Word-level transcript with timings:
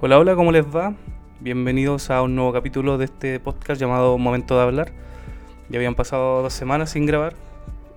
Hola, 0.00 0.16
hola, 0.16 0.36
¿cómo 0.36 0.52
les 0.52 0.64
va? 0.64 0.94
Bienvenidos 1.40 2.10
a 2.10 2.22
un 2.22 2.36
nuevo 2.36 2.52
capítulo 2.52 2.98
de 2.98 3.06
este 3.06 3.40
podcast 3.40 3.80
llamado 3.80 4.16
Momento 4.16 4.56
de 4.56 4.62
Hablar. 4.62 4.92
Ya 5.68 5.78
habían 5.78 5.96
pasado 5.96 6.40
dos 6.40 6.52
semanas 6.52 6.90
sin 6.90 7.04
grabar. 7.04 7.34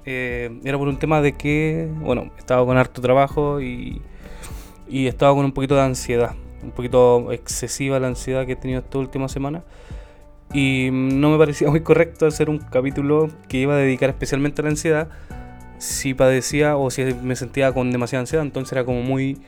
Eh, 0.05 0.59
era 0.63 0.79
por 0.79 0.87
un 0.87 0.97
tema 0.97 1.21
de 1.21 1.33
que, 1.33 1.91
bueno, 1.99 2.31
estaba 2.39 2.65
con 2.65 2.75
harto 2.75 3.03
trabajo 3.03 3.61
y, 3.61 4.01
y 4.89 5.05
estaba 5.05 5.35
con 5.35 5.45
un 5.45 5.51
poquito 5.51 5.75
de 5.75 5.81
ansiedad. 5.81 6.33
Un 6.63 6.71
poquito 6.71 7.31
excesiva 7.31 7.99
la 7.99 8.07
ansiedad 8.07 8.47
que 8.47 8.53
he 8.53 8.55
tenido 8.55 8.79
esta 8.79 8.97
última 8.97 9.27
semana. 9.27 9.63
Y 10.55 10.89
no 10.91 11.29
me 11.29 11.37
parecía 11.37 11.69
muy 11.69 11.81
correcto 11.81 12.25
hacer 12.25 12.49
un 12.49 12.57
capítulo 12.57 13.29
que 13.47 13.59
iba 13.59 13.75
a 13.75 13.77
dedicar 13.77 14.09
especialmente 14.09 14.61
a 14.61 14.63
la 14.63 14.71
ansiedad 14.71 15.09
si 15.77 16.15
padecía 16.15 16.77
o 16.77 16.89
si 16.89 17.03
me 17.21 17.35
sentía 17.35 17.71
con 17.71 17.91
demasiada 17.91 18.21
ansiedad. 18.21 18.43
Entonces 18.43 18.71
era 18.71 18.85
como 18.85 19.03
muy 19.03 19.39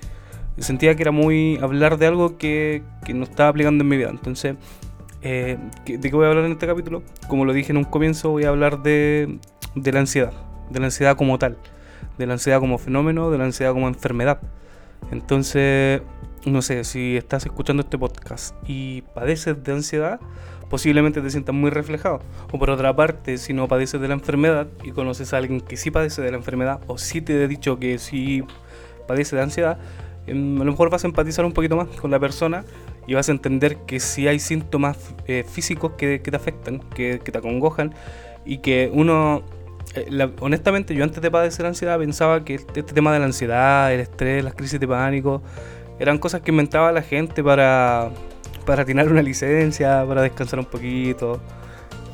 sentía 0.59 0.95
que 0.95 1.03
era 1.03 1.11
muy 1.11 1.57
hablar 1.61 1.97
de 1.97 2.07
algo 2.07 2.37
que, 2.37 2.83
que 3.05 3.13
no 3.13 3.23
estaba 3.23 3.49
aplicando 3.49 3.83
en 3.83 3.89
mi 3.89 3.97
vida. 3.97 4.09
Entonces, 4.09 4.55
eh, 5.21 5.57
¿de 5.85 5.99
qué 5.99 6.15
voy 6.15 6.25
a 6.25 6.29
hablar 6.29 6.45
en 6.45 6.51
este 6.51 6.67
capítulo? 6.67 7.03
Como 7.27 7.45
lo 7.45 7.53
dije 7.53 7.71
en 7.71 7.77
un 7.77 7.85
comienzo, 7.85 8.29
voy 8.29 8.43
a 8.43 8.49
hablar 8.49 8.83
de, 8.83 9.39
de 9.75 9.91
la 9.91 9.99
ansiedad, 9.99 10.33
de 10.69 10.79
la 10.79 10.85
ansiedad 10.85 11.15
como 11.15 11.39
tal, 11.39 11.57
de 12.17 12.27
la 12.27 12.33
ansiedad 12.33 12.59
como 12.59 12.77
fenómeno, 12.77 13.31
de 13.31 13.37
la 13.37 13.45
ansiedad 13.45 13.73
como 13.73 13.87
enfermedad. 13.87 14.39
Entonces, 15.11 16.01
no 16.45 16.61
sé, 16.61 16.83
si 16.83 17.15
estás 17.17 17.45
escuchando 17.45 17.83
este 17.83 17.97
podcast 17.97 18.55
y 18.67 19.01
padeces 19.13 19.63
de 19.63 19.71
ansiedad, 19.71 20.19
posiblemente 20.69 21.21
te 21.21 21.29
sientas 21.29 21.55
muy 21.55 21.69
reflejado. 21.69 22.19
O 22.51 22.59
por 22.59 22.69
otra 22.69 22.95
parte, 22.95 23.37
si 23.37 23.53
no 23.53 23.67
padeces 23.67 24.01
de 24.01 24.07
la 24.07 24.15
enfermedad 24.15 24.67
y 24.83 24.91
conoces 24.91 25.33
a 25.33 25.37
alguien 25.37 25.61
que 25.61 25.77
sí 25.77 25.91
padece 25.91 26.21
de 26.21 26.31
la 26.31 26.37
enfermedad 26.37 26.81
o 26.87 26.97
sí 26.97 27.21
te 27.21 27.41
he 27.41 27.47
dicho 27.47 27.79
que 27.79 27.97
sí 27.97 28.43
padece 29.07 29.35
de 29.35 29.43
ansiedad, 29.43 29.77
Em, 30.25 30.61
a 30.61 30.63
lo 30.63 30.71
mejor 30.71 30.89
vas 30.89 31.03
a 31.03 31.07
empatizar 31.07 31.43
un 31.45 31.51
poquito 31.51 31.75
más 31.75 31.87
con 31.99 32.11
la 32.11 32.19
persona 32.19 32.63
y 33.07 33.13
vas 33.13 33.27
a 33.27 33.31
entender 33.31 33.77
que 33.85 33.99
si 33.99 34.27
hay 34.27 34.39
síntomas 34.39 34.97
eh, 35.27 35.43
físicos 35.47 35.93
que, 35.97 36.19
te 36.19 36.35
afectan, 36.35 36.79
que, 36.79 37.17
te 37.19 37.37
acongojan 37.37 37.93
y 38.45 38.59
que 38.59 38.89
uno, 38.93 39.43
eh, 39.95 40.29
honestamente 40.39 40.95
yo 40.95 41.03
antes 41.03 41.21
de 41.21 41.29
padecer 41.29 41.65
ansiedad 41.65 41.99
pensaba 41.99 42.45
que 42.45 42.55
este, 42.55 42.79
este, 42.79 42.93
tema 42.93 43.11
de 43.11 43.19
la 43.19 43.25
ansiedad, 43.25 43.93
el 43.93 43.99
estrés, 43.99 44.43
las 44.43 44.53
crisis 44.53 44.79
de 44.79 44.87
pánico, 44.87 45.41
eran 45.99 46.17
cosas 46.17 46.41
que 46.41 46.51
inventaba 46.51 46.91
la 46.91 47.01
gente 47.01 47.43
para, 47.43 48.09
para 48.65 48.85
tener 48.85 49.11
una 49.11 49.21
licencia, 49.21 50.05
para 50.07 50.21
descansar 50.21 50.59
un 50.59 50.65
poquito. 50.65 51.41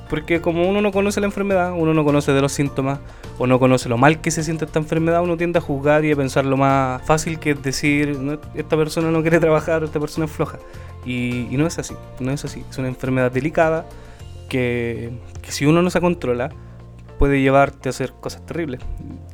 Porque 0.09 0.41
como 0.41 0.67
uno 0.67 0.81
no 0.81 0.91
conoce 0.91 1.19
la 1.19 1.27
enfermedad, 1.27 1.73
uno 1.77 1.93
no 1.93 2.03
conoce 2.03 2.33
de 2.33 2.41
los 2.41 2.51
síntomas, 2.51 2.99
o 3.37 3.47
no 3.47 3.59
conoce 3.59 3.87
lo 3.87 3.97
mal 3.97 4.19
que 4.19 4.31
se 4.31 4.43
siente 4.43 4.65
esta 4.65 4.79
enfermedad, 4.79 5.23
uno 5.23 5.37
tiende 5.37 5.59
a 5.59 5.61
juzgar 5.61 6.03
y 6.03 6.11
a 6.11 6.15
pensar 6.15 6.45
lo 6.45 6.57
más 6.57 7.01
fácil 7.03 7.39
que 7.39 7.51
es 7.51 7.63
decir, 7.63 8.17
esta 8.53 8.75
persona 8.75 9.11
no 9.11 9.21
quiere 9.21 9.39
trabajar, 9.41 9.83
esta 9.83 9.99
persona 9.99 10.25
es 10.25 10.31
floja. 10.31 10.59
Y, 11.05 11.47
no 11.51 11.65
es 11.65 11.79
así, 11.79 11.95
no 12.19 12.31
es 12.31 12.43
así. 12.43 12.63
Es 12.69 12.77
una 12.77 12.87
enfermedad 12.89 13.31
delicada 13.31 13.85
que, 14.49 15.11
si 15.43 15.65
uno 15.65 15.81
no 15.81 15.89
se 15.89 16.01
controla, 16.01 16.49
puede 17.17 17.41
llevarte 17.41 17.89
a 17.89 17.91
hacer 17.91 18.13
cosas 18.19 18.45
terribles. 18.45 18.81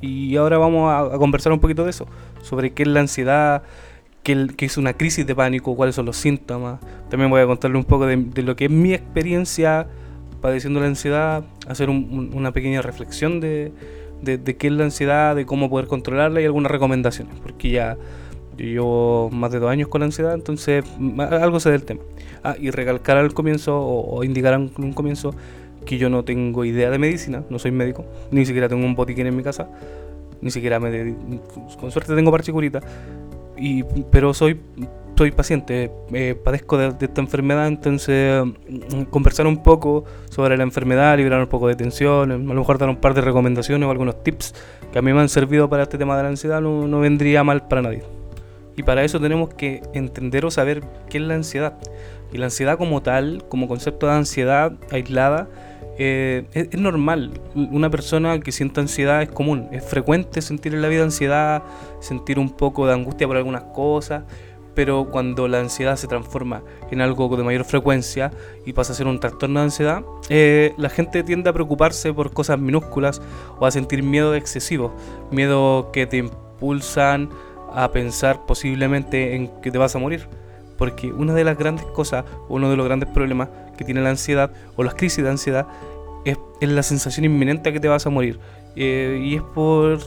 Y 0.01 0.35
ahora 0.35 0.57
vamos 0.57 0.91
a, 1.13 1.17
conversar 1.17 1.51
un 1.51 1.59
poquito 1.59 1.83
de 1.83 1.89
eso, 1.89 2.05
sobre 2.41 2.73
qué 2.73 2.83
es 2.83 2.89
la 2.89 2.99
ansiedad, 2.99 3.63
qué, 4.23 4.53
es 4.59 4.77
una 4.77 4.93
crisis 4.93 5.25
de 5.25 5.33
pánico, 5.33 5.75
cuáles 5.75 5.95
son 5.95 6.05
los 6.05 6.17
síntomas. 6.17 6.79
También 7.09 7.31
voy 7.31 7.41
a 7.41 7.47
contarle 7.47 7.77
un 7.77 7.85
poco 7.85 8.05
de, 8.05 8.17
lo 8.43 8.55
que 8.55 8.65
es 8.65 8.71
mi 8.71 8.93
experiencia 8.93 9.87
padeciendo 10.41 10.79
la 10.79 10.87
ansiedad, 10.87 11.43
hacer 11.67 11.89
una 11.89 12.51
pequeña 12.51 12.81
reflexión 12.81 13.39
de, 13.39 13.71
de, 14.21 14.57
qué 14.57 14.67
es 14.67 14.73
la 14.73 14.83
ansiedad, 14.83 15.35
de 15.35 15.45
cómo 15.45 15.69
poder 15.69 15.87
controlarla 15.87 16.41
y 16.41 16.45
algunas 16.45 16.71
recomendaciones, 16.71 17.39
porque 17.39 17.69
ya 17.69 17.97
yo 18.57 18.65
llevo 18.65 19.29
más 19.31 19.51
de 19.51 19.59
dos 19.59 19.69
años 19.69 19.89
con 19.89 20.01
ansiedad, 20.03 20.33
entonces 20.33 20.85
algo 21.19 21.59
sé 21.59 21.71
del 21.71 21.83
tema. 21.83 22.01
Ah, 22.43 22.55
y 22.59 22.69
recalcar 22.71 23.17
al 23.17 23.33
comienzo 23.33 23.77
o, 23.77 24.23
indicar 24.23 24.53
en 24.53 24.71
un 24.77 24.93
comienzo 24.93 25.33
que 25.85 25.97
yo 25.97 26.09
no 26.09 26.23
tengo 26.23 26.65
idea 26.65 26.89
de 26.89 26.97
medicina, 26.97 27.43
no 27.49 27.59
soy 27.59 27.71
médico, 27.71 28.05
ni 28.31 28.45
siquiera 28.45 28.67
tengo 28.69 28.85
un 28.85 28.95
botiquín 28.95 29.27
en 29.27 29.35
mi 29.35 29.43
casa, 29.43 29.69
ni 30.41 30.51
siquiera 30.51 30.79
me 30.79 31.15
con 31.79 31.91
suerte 31.91 32.15
tengo 32.15 32.31
parchicurita, 32.31 32.81
y, 33.57 33.83
pero 34.11 34.33
soy 34.33 34.59
soy 35.15 35.31
paciente, 35.31 35.91
eh, 36.13 36.35
padezco 36.35 36.77
de, 36.77 36.93
esta 36.99 37.21
enfermedad, 37.21 37.67
entonces 37.67 38.43
mm, 38.43 39.03
conversar 39.03 39.47
un 39.47 39.63
poco 39.63 40.03
sobre 40.29 40.57
la 40.57 40.63
enfermedad, 40.63 41.17
liberar 41.17 41.39
un 41.39 41.47
poco 41.47 41.67
de 41.67 41.75
tensión, 41.75 42.31
a 42.31 42.37
lo 42.37 42.53
mejor 42.53 42.77
dar 42.77 42.89
un 42.89 42.97
par 42.97 43.13
de 43.13 43.21
recomendaciones 43.21 43.87
o 43.87 43.91
algunos 43.91 44.23
tips 44.23 44.53
que 44.91 44.99
a 44.99 45.01
mí 45.01 45.13
me 45.13 45.21
han 45.21 45.29
servido 45.29 45.69
para 45.69 45.83
este 45.83 45.97
tema 45.97 46.17
de 46.17 46.23
la 46.23 46.29
ansiedad, 46.29 46.61
no, 46.61 46.87
no 46.87 46.99
vendría 46.99 47.43
mal 47.43 47.67
para 47.67 47.81
nadie. 47.81 48.03
Y 48.77 48.83
para 48.83 49.03
eso 49.03 49.19
tenemos 49.21 49.53
que 49.53 49.81
entender 49.93 50.45
o 50.45 50.51
saber 50.51 50.83
qué 51.09 51.17
es 51.17 51.23
la 51.23 51.35
ansiedad. 51.35 51.77
Y 52.33 52.37
la 52.37 52.45
ansiedad 52.45 52.77
como 52.77 53.01
tal, 53.01 53.45
como 53.47 53.69
concepto 53.69 54.07
de 54.07 54.13
ansiedad 54.13 54.73
aislada, 54.91 55.47
eh, 55.97 56.43
es, 56.51 56.67
es, 56.71 56.79
normal. 56.79 57.39
Una 57.55 57.89
persona 57.89 58.37
que 58.41 58.51
sienta 58.51 58.81
ansiedad 58.81 59.21
es 59.21 59.29
común. 59.29 59.69
Es 59.71 59.85
frecuente 59.85 60.41
sentir 60.41 60.73
en 60.73 60.81
la 60.81 60.89
vida 60.89 61.03
ansiedad, 61.03 61.63
sentir 62.01 62.37
un 62.37 62.49
poco 62.49 62.85
de 62.85 62.93
angustia 62.93 63.27
por 63.27 63.37
algunas 63.37 63.63
cosas 63.63 64.23
pero 64.75 65.05
cuando 65.05 65.47
la 65.47 65.59
ansiedad 65.59 65.95
se 65.95 66.07
transforma 66.07 66.61
en 66.91 67.01
algo 67.01 67.35
de 67.35 67.43
mayor 67.43 67.63
frecuencia 67.63 68.31
y 68.65 68.73
pasa 68.73 68.93
a 68.93 68.95
ser 68.95 69.07
un 69.07 69.19
trastorno 69.19 69.59
de 69.61 69.65
ansiedad, 69.65 70.03
eh, 70.29 70.73
la 70.77 70.89
gente 70.89 71.23
tiende 71.23 71.49
a 71.49 71.53
preocuparse 71.53 72.13
por 72.13 72.33
cosas 72.33 72.59
minúsculas 72.59 73.21
o 73.57 73.65
a 73.65 73.71
sentir 73.71 74.03
miedo 74.03 74.35
excesivo, 74.35 74.93
miedo 75.31 75.91
que 75.91 76.05
te 76.05 76.17
impulsan 76.17 77.29
a 77.73 77.91
pensar 77.91 78.45
posiblemente 78.45 79.35
en 79.35 79.47
que 79.61 79.71
te 79.71 79.77
vas 79.77 79.95
a 79.95 79.99
morir. 79.99 80.27
Porque 80.77 81.13
una 81.13 81.33
de 81.33 81.45
las 81.45 81.57
grandes 81.57 81.85
cosas, 81.85 82.25
uno 82.49 82.69
de 82.69 82.75
los 82.75 82.85
grandes 82.85 83.07
problemas 83.09 83.47
que 83.77 83.85
tiene 83.85 84.01
la 84.01 84.09
ansiedad 84.09 84.51
o 84.75 84.83
las 84.83 84.95
crisis 84.95 85.23
de 85.23 85.29
ansiedad 85.29 85.67
es, 86.25 86.37
es 86.59 86.69
la 86.69 86.83
sensación 86.83 87.25
inminente 87.25 87.71
que 87.71 87.79
te 87.79 87.87
vas 87.87 88.05
a 88.05 88.09
morir. 88.09 88.39
Eh, 88.75 89.21
y 89.23 89.35
es 89.35 89.41
por 89.41 89.99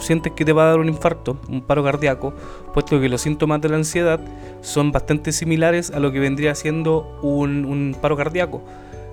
sientes 0.00 0.32
que 0.32 0.44
te 0.44 0.52
va 0.52 0.64
a 0.64 0.70
dar 0.70 0.78
un 0.78 0.88
infarto, 0.88 1.38
un 1.48 1.62
paro 1.62 1.84
cardíaco, 1.84 2.34
puesto 2.74 3.00
que 3.00 3.08
los 3.08 3.20
síntomas 3.20 3.60
de 3.60 3.68
la 3.68 3.76
ansiedad 3.76 4.20
son 4.60 4.90
bastante 4.92 5.32
similares 5.32 5.90
a 5.90 6.00
lo 6.00 6.10
que 6.10 6.18
vendría 6.18 6.54
siendo 6.54 7.18
un, 7.22 7.96
paro 8.00 8.16
cardíaco. 8.16 8.62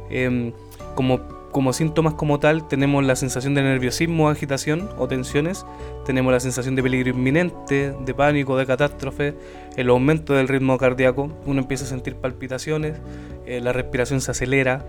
Em, 0.10 0.54
como, 0.96 1.22
como 1.52 1.72
síntomas 1.72 2.16
como 2.16 2.40
tal 2.40 2.68
tenemos 2.68 3.04
la 3.04 3.16
sensación 3.16 3.54
de 3.54 3.62
nerviosismo, 3.62 4.30
agitación 4.30 4.90
o 4.98 5.08
tensiones, 5.08 5.66
tenemos 6.06 6.34
la 6.34 6.40
sensación 6.40 6.76
de 6.76 6.84
peligro 6.84 7.12
inminente, 7.12 7.94
de 8.04 8.14
pánico, 8.14 8.58
de 8.58 8.66
catástrofe, 8.66 9.36
el 9.78 9.90
aumento 9.90 10.34
del 10.34 10.48
ritmo 10.48 10.78
cardíaco, 10.78 11.32
uno 11.46 11.62
empieza 11.62 11.86
a 11.86 11.88
sentir 11.88 12.16
palpitaciones, 12.16 12.98
eh, 13.46 13.62
la 13.62 13.72
respiración 13.72 14.20
se 14.20 14.32
acelera, 14.32 14.84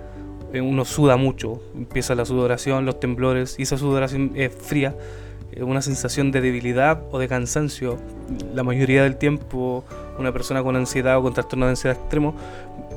uno 0.61 0.85
suda 0.85 1.17
mucho, 1.17 1.61
empieza 1.75 2.15
la 2.15 2.25
sudoración, 2.25 2.85
los 2.85 3.01
temblores, 3.01 3.57
y 3.59 3.63
esa 3.63 3.79
sudoración 3.79 4.33
es 4.35 4.55
fría, 4.55 4.97
una 5.61 5.83
sensación 5.83 6.33
de 6.33 6.41
debilidad 6.41 7.03
o 7.13 7.19
de 7.19 7.29
cansancio. 7.29 7.99
La 8.55 8.63
mayoría 8.63 9.03
del 9.05 9.17
tiempo 9.17 9.85
una 10.19 10.33
persona 10.33 10.63
con 10.63 10.77
ansiedad 10.77 11.19
o 11.19 11.23
con 11.23 11.35
trastorno 11.35 11.67
de 11.67 11.71
ansiedad 11.71 11.97
extremo 11.97 12.35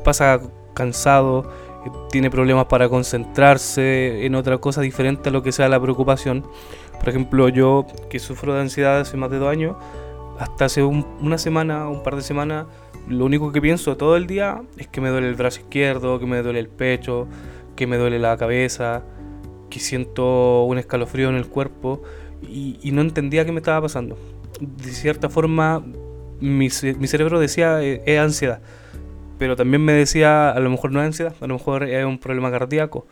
pasa 0.04 0.40
cansado, 0.74 1.52
eh, 1.86 1.90
tiene 2.12 2.30
problemas 2.30 2.66
para 2.66 2.90
concentrarse 2.90 4.26
en 4.26 4.36
otra 4.36 4.58
cosa 4.58 4.82
diferente 4.82 5.30
a 5.30 5.32
lo 5.32 5.44
que 5.44 5.52
sea 5.52 5.68
la 5.70 5.80
preocupación. 5.80 6.46
Por 7.00 7.10
ejemplo, 7.10 7.50
yo 7.50 7.86
que 8.10 8.20
sufro 8.20 8.54
de 8.54 8.62
ansiedad 8.62 9.00
hace 9.00 9.18
más 9.18 9.30
de 9.30 9.38
dos 9.40 9.50
años, 9.50 9.76
hasta 10.40 10.66
hace 10.66 10.84
una 10.84 11.38
semana, 11.38 11.90
un 11.90 12.04
par 12.04 12.16
de 12.16 12.22
semanas, 12.22 12.66
lo 13.08 13.26
único 13.26 13.52
que 13.52 13.62
pienso 13.62 13.96
todo 13.98 14.18
el 14.18 14.28
día 14.28 14.62
es 14.78 14.88
que 14.88 15.02
me 15.02 15.10
duele 15.10 15.30
el 15.30 15.36
brazo 15.36 15.62
izquierdo, 15.62 16.20
que 16.20 16.26
me 16.26 16.42
duele 16.42 16.60
el 16.60 16.68
pecho, 16.68 17.28
que 17.76 17.88
me 17.88 17.98
duele 17.98 18.20
la 18.20 18.36
cabeza, 18.38 19.04
que 19.70 19.80
siento 19.80 20.64
un 20.64 20.78
escalofrío 20.78 21.30
en 21.30 21.36
el 21.36 21.48
cuerpo 21.48 22.02
y, 22.42 22.92
no 22.92 23.02
entendía 23.02 23.46
qué 23.46 23.52
me 23.52 23.60
estaba 23.60 23.82
pasando. 23.82 24.18
De 24.60 24.92
cierta 24.92 25.30
forma, 25.30 25.84
mi, 26.40 26.70
cerebro 26.70 27.40
decía 27.40 27.82
eh, 27.82 28.02
es 28.06 28.20
ansiedad, 28.20 28.62
pero 29.38 29.56
también 29.56 29.84
me 29.84 29.94
decía 29.94 30.50
a 30.50 30.60
lo 30.60 30.70
mejor 30.70 30.92
no 30.92 31.00
es 31.02 31.08
ansiedad, 31.08 31.36
a 31.40 31.48
lo 31.48 31.56
mejor 31.56 31.84
es 31.84 32.06
un 32.06 32.18
problema 32.18 32.52
cardíaco. 32.52 33.08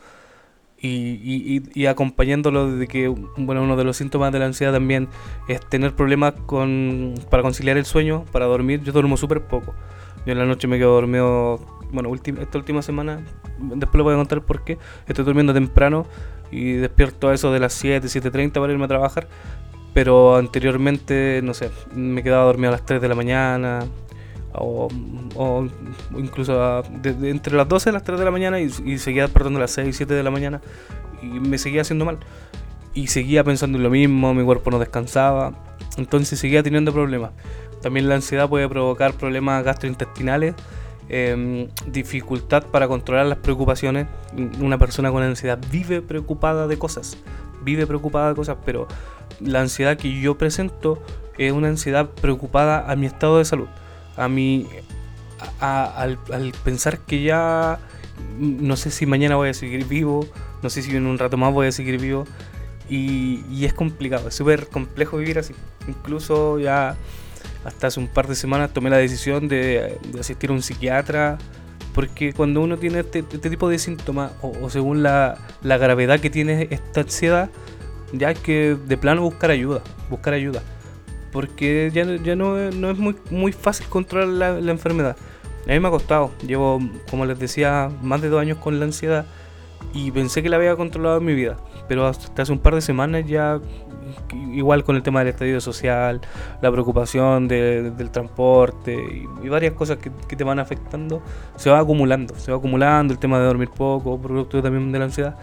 Y, 0.78 1.62
y, 1.74 1.86
acompañándolo 1.86 2.70
de 2.70 2.86
que 2.86 3.08
bueno 3.08 3.62
uno 3.62 3.76
de 3.76 3.84
los 3.84 3.96
síntomas 3.96 4.30
de 4.30 4.38
la 4.38 4.44
ansiedad 4.44 4.74
también 4.74 5.08
es 5.48 5.60
tener 5.60 5.94
problemas 5.94 6.34
con 6.44 7.14
para 7.30 7.42
conciliar 7.42 7.76
el 7.78 7.86
sueño 7.86 8.24
para 8.30 8.44
dormir. 8.44 8.82
Yo 8.82 8.92
duermo 8.92 9.16
súper 9.16 9.40
poco. 9.42 9.74
Yo 10.26 10.32
en 10.32 10.38
la 10.38 10.44
noche 10.44 10.68
me 10.68 10.78
quedo 10.78 10.94
dormido 10.94 11.60
bueno 11.92 12.12
esta 12.14 12.58
última 12.58 12.82
semana 12.82 13.24
después 13.58 13.96
le 13.96 14.02
voy 14.02 14.14
a 14.14 14.16
contar 14.16 14.42
por 14.42 14.64
qué. 14.64 14.78
Estoy 15.06 15.24
durmiendo 15.24 15.54
temprano 15.54 16.06
y 16.50 16.72
despierto 16.72 17.28
a 17.28 17.34
eso 17.34 17.52
de 17.52 17.60
las 17.60 17.72
7 17.72 18.06
7.30 18.06 18.52
para 18.52 18.72
irme 18.72 18.84
a 18.84 18.88
trabajar 18.88 19.28
pero 19.94 20.36
anteriormente 20.36 21.40
no 21.42 21.54
sé 21.54 21.70
me 21.94 22.22
quedaba 22.22 22.44
dormido 22.44 22.68
a 22.68 22.72
las 22.72 22.84
3 22.84 23.00
de 23.00 23.08
la 23.08 23.14
mañana 23.14 23.86
o, 24.58 24.88
incluso 26.16 26.82
entre 27.04 27.56
las 27.56 27.68
12 27.68 27.90
y 27.90 27.92
las 27.92 28.02
3 28.02 28.18
de 28.18 28.24
la 28.24 28.30
mañana 28.30 28.60
y, 28.60 28.70
seguía 28.98 29.22
despertando 29.22 29.58
a 29.58 29.62
las 29.62 29.72
6 29.72 29.88
y 29.88 29.92
7 29.92 30.14
de 30.14 30.22
la 30.22 30.30
mañana 30.30 30.60
y 31.22 31.26
me 31.26 31.58
seguía 31.58 31.82
haciendo 31.82 32.04
mal. 32.04 32.18
Y 32.94 33.08
seguía 33.08 33.44
pensando 33.44 33.76
en 33.76 33.84
lo 33.84 33.90
mismo, 33.90 34.32
mi 34.32 34.42
cuerpo 34.44 34.70
no 34.70 34.78
descansaba, 34.78 35.52
entonces 35.96 36.38
seguía 36.38 36.62
teniendo 36.62 36.92
problemas. 36.92 37.32
también 37.82 38.08
la 38.08 38.16
ansiedad 38.16 38.48
puede 38.48 38.68
provocar 38.68 39.12
problemas 39.12 39.62
gastrointestinales, 39.62 40.54
em, 41.08 41.68
dificultad 41.86 42.64
para 42.64 42.88
controlar 42.88 43.26
las 43.26 43.38
preocupaciones. 43.38 44.08
Una 44.60 44.76
persona 44.78 45.12
con 45.12 45.22
ansiedad 45.22 45.58
vive 45.70 46.00
preocupada 46.02 46.66
de 46.66 46.78
cosas, 46.78 47.16
vive 47.62 47.86
preocupada 47.86 48.30
de 48.30 48.34
cosas, 48.34 48.56
pero 48.64 48.88
la 49.40 49.60
ansiedad 49.60 49.96
que 49.96 50.20
yo 50.20 50.36
presento 50.36 51.00
es 51.38 51.52
una 51.52 51.68
ansiedad 51.68 52.08
preocupada 52.08 52.90
a 52.90 52.96
mi 52.96 53.06
estado 53.06 53.38
de 53.38 53.44
salud, 53.44 53.68
a 54.16 54.28
mi, 54.28 54.66
al, 55.60 56.18
pensar 56.64 57.00
que 57.00 57.22
ya 57.22 57.78
no 58.38 58.76
sé 58.76 58.90
si 58.90 59.06
mañana 59.06 59.36
voy 59.36 59.50
a 59.50 59.54
seguir 59.54 59.86
vivo, 59.86 60.26
no 60.62 60.70
sé 60.70 60.82
si 60.82 60.94
en 60.96 61.06
un 61.06 61.18
rato 61.18 61.36
más 61.36 61.52
voy 61.52 61.68
a 61.68 61.72
seguir 61.72 62.00
vivo. 62.00 62.24
Y, 62.88 63.44
y 63.50 63.64
es 63.64 63.74
complicado, 63.74 64.28
es 64.28 64.34
súper 64.34 64.68
complejo 64.68 65.16
vivir 65.16 65.38
así. 65.38 65.54
Incluso 65.88 66.58
ya 66.60 66.96
hasta 67.64 67.88
hace 67.88 67.98
un 67.98 68.06
par 68.06 68.28
de 68.28 68.36
semanas 68.36 68.72
tomé 68.72 68.90
la 68.90 68.98
decisión 68.98 69.48
de, 69.48 69.98
asistir 70.18 70.50
a 70.50 70.52
un 70.52 70.62
psiquiatra, 70.62 71.36
porque 71.94 72.32
cuando 72.32 72.60
uno 72.60 72.76
tiene 72.78 73.00
este, 73.00 73.24
este 73.30 73.50
tipo 73.50 73.68
de 73.68 73.78
síntomas, 73.78 74.32
o, 74.40 74.70
según 74.70 75.02
la, 75.02 75.36
la, 75.62 75.76
gravedad 75.76 76.20
que 76.20 76.30
tiene 76.30 76.68
esta 76.70 77.00
ansiedad, 77.00 77.50
ya 78.12 78.28
hay 78.28 78.34
que 78.36 78.76
de 78.86 78.96
plano 78.96 79.22
buscar 79.22 79.50
ayuda, 79.50 79.82
buscar 80.08 80.34
ayuda. 80.34 80.62
Porque 81.36 81.90
ya, 81.92 82.34
no, 82.34 82.58
es 82.58 82.96
muy, 82.96 83.14
muy 83.30 83.52
fácil 83.52 83.86
controlar 83.88 84.58
la, 84.58 84.72
enfermedad. 84.72 85.18
A 85.66 85.70
mí 85.70 85.78
me 85.78 85.88
ha 85.88 85.90
costado, 85.90 86.30
llevo, 86.46 86.80
como 87.10 87.26
les 87.26 87.38
decía, 87.38 87.90
más 88.00 88.22
de 88.22 88.30
dos 88.30 88.40
años 88.40 88.56
con 88.56 88.78
la 88.78 88.86
ansiedad 88.86 89.26
y 89.92 90.10
pensé 90.12 90.42
que 90.42 90.48
la 90.48 90.56
había 90.56 90.74
controlado 90.76 91.18
en 91.18 91.26
mi 91.26 91.34
vida, 91.34 91.58
pero 91.88 92.06
hasta 92.06 92.40
hace 92.40 92.52
un 92.52 92.58
par 92.58 92.74
de 92.74 92.80
semanas 92.80 93.26
ya 93.26 93.60
igual 94.32 94.82
con 94.82 94.96
el 94.96 95.02
tema 95.02 95.18
del 95.18 95.28
estadio 95.28 95.60
social, 95.60 96.22
la 96.62 96.72
preocupación 96.72 97.48
del 97.48 98.10
transporte 98.10 99.26
y, 99.42 99.48
varias 99.50 99.74
cosas 99.74 99.98
que, 99.98 100.36
te 100.36 100.42
van 100.42 100.58
afectando, 100.58 101.20
se 101.56 101.68
va 101.68 101.80
acumulando, 101.80 102.34
se 102.38 102.50
va 102.50 102.56
acumulando 102.56 103.12
el 103.12 103.18
tema 103.18 103.38
de 103.38 103.44
dormir 103.44 103.68
poco, 103.68 104.18
producto 104.18 104.62
también 104.62 104.90
de 104.90 104.98
la 104.98 105.04
ansiedad. 105.04 105.36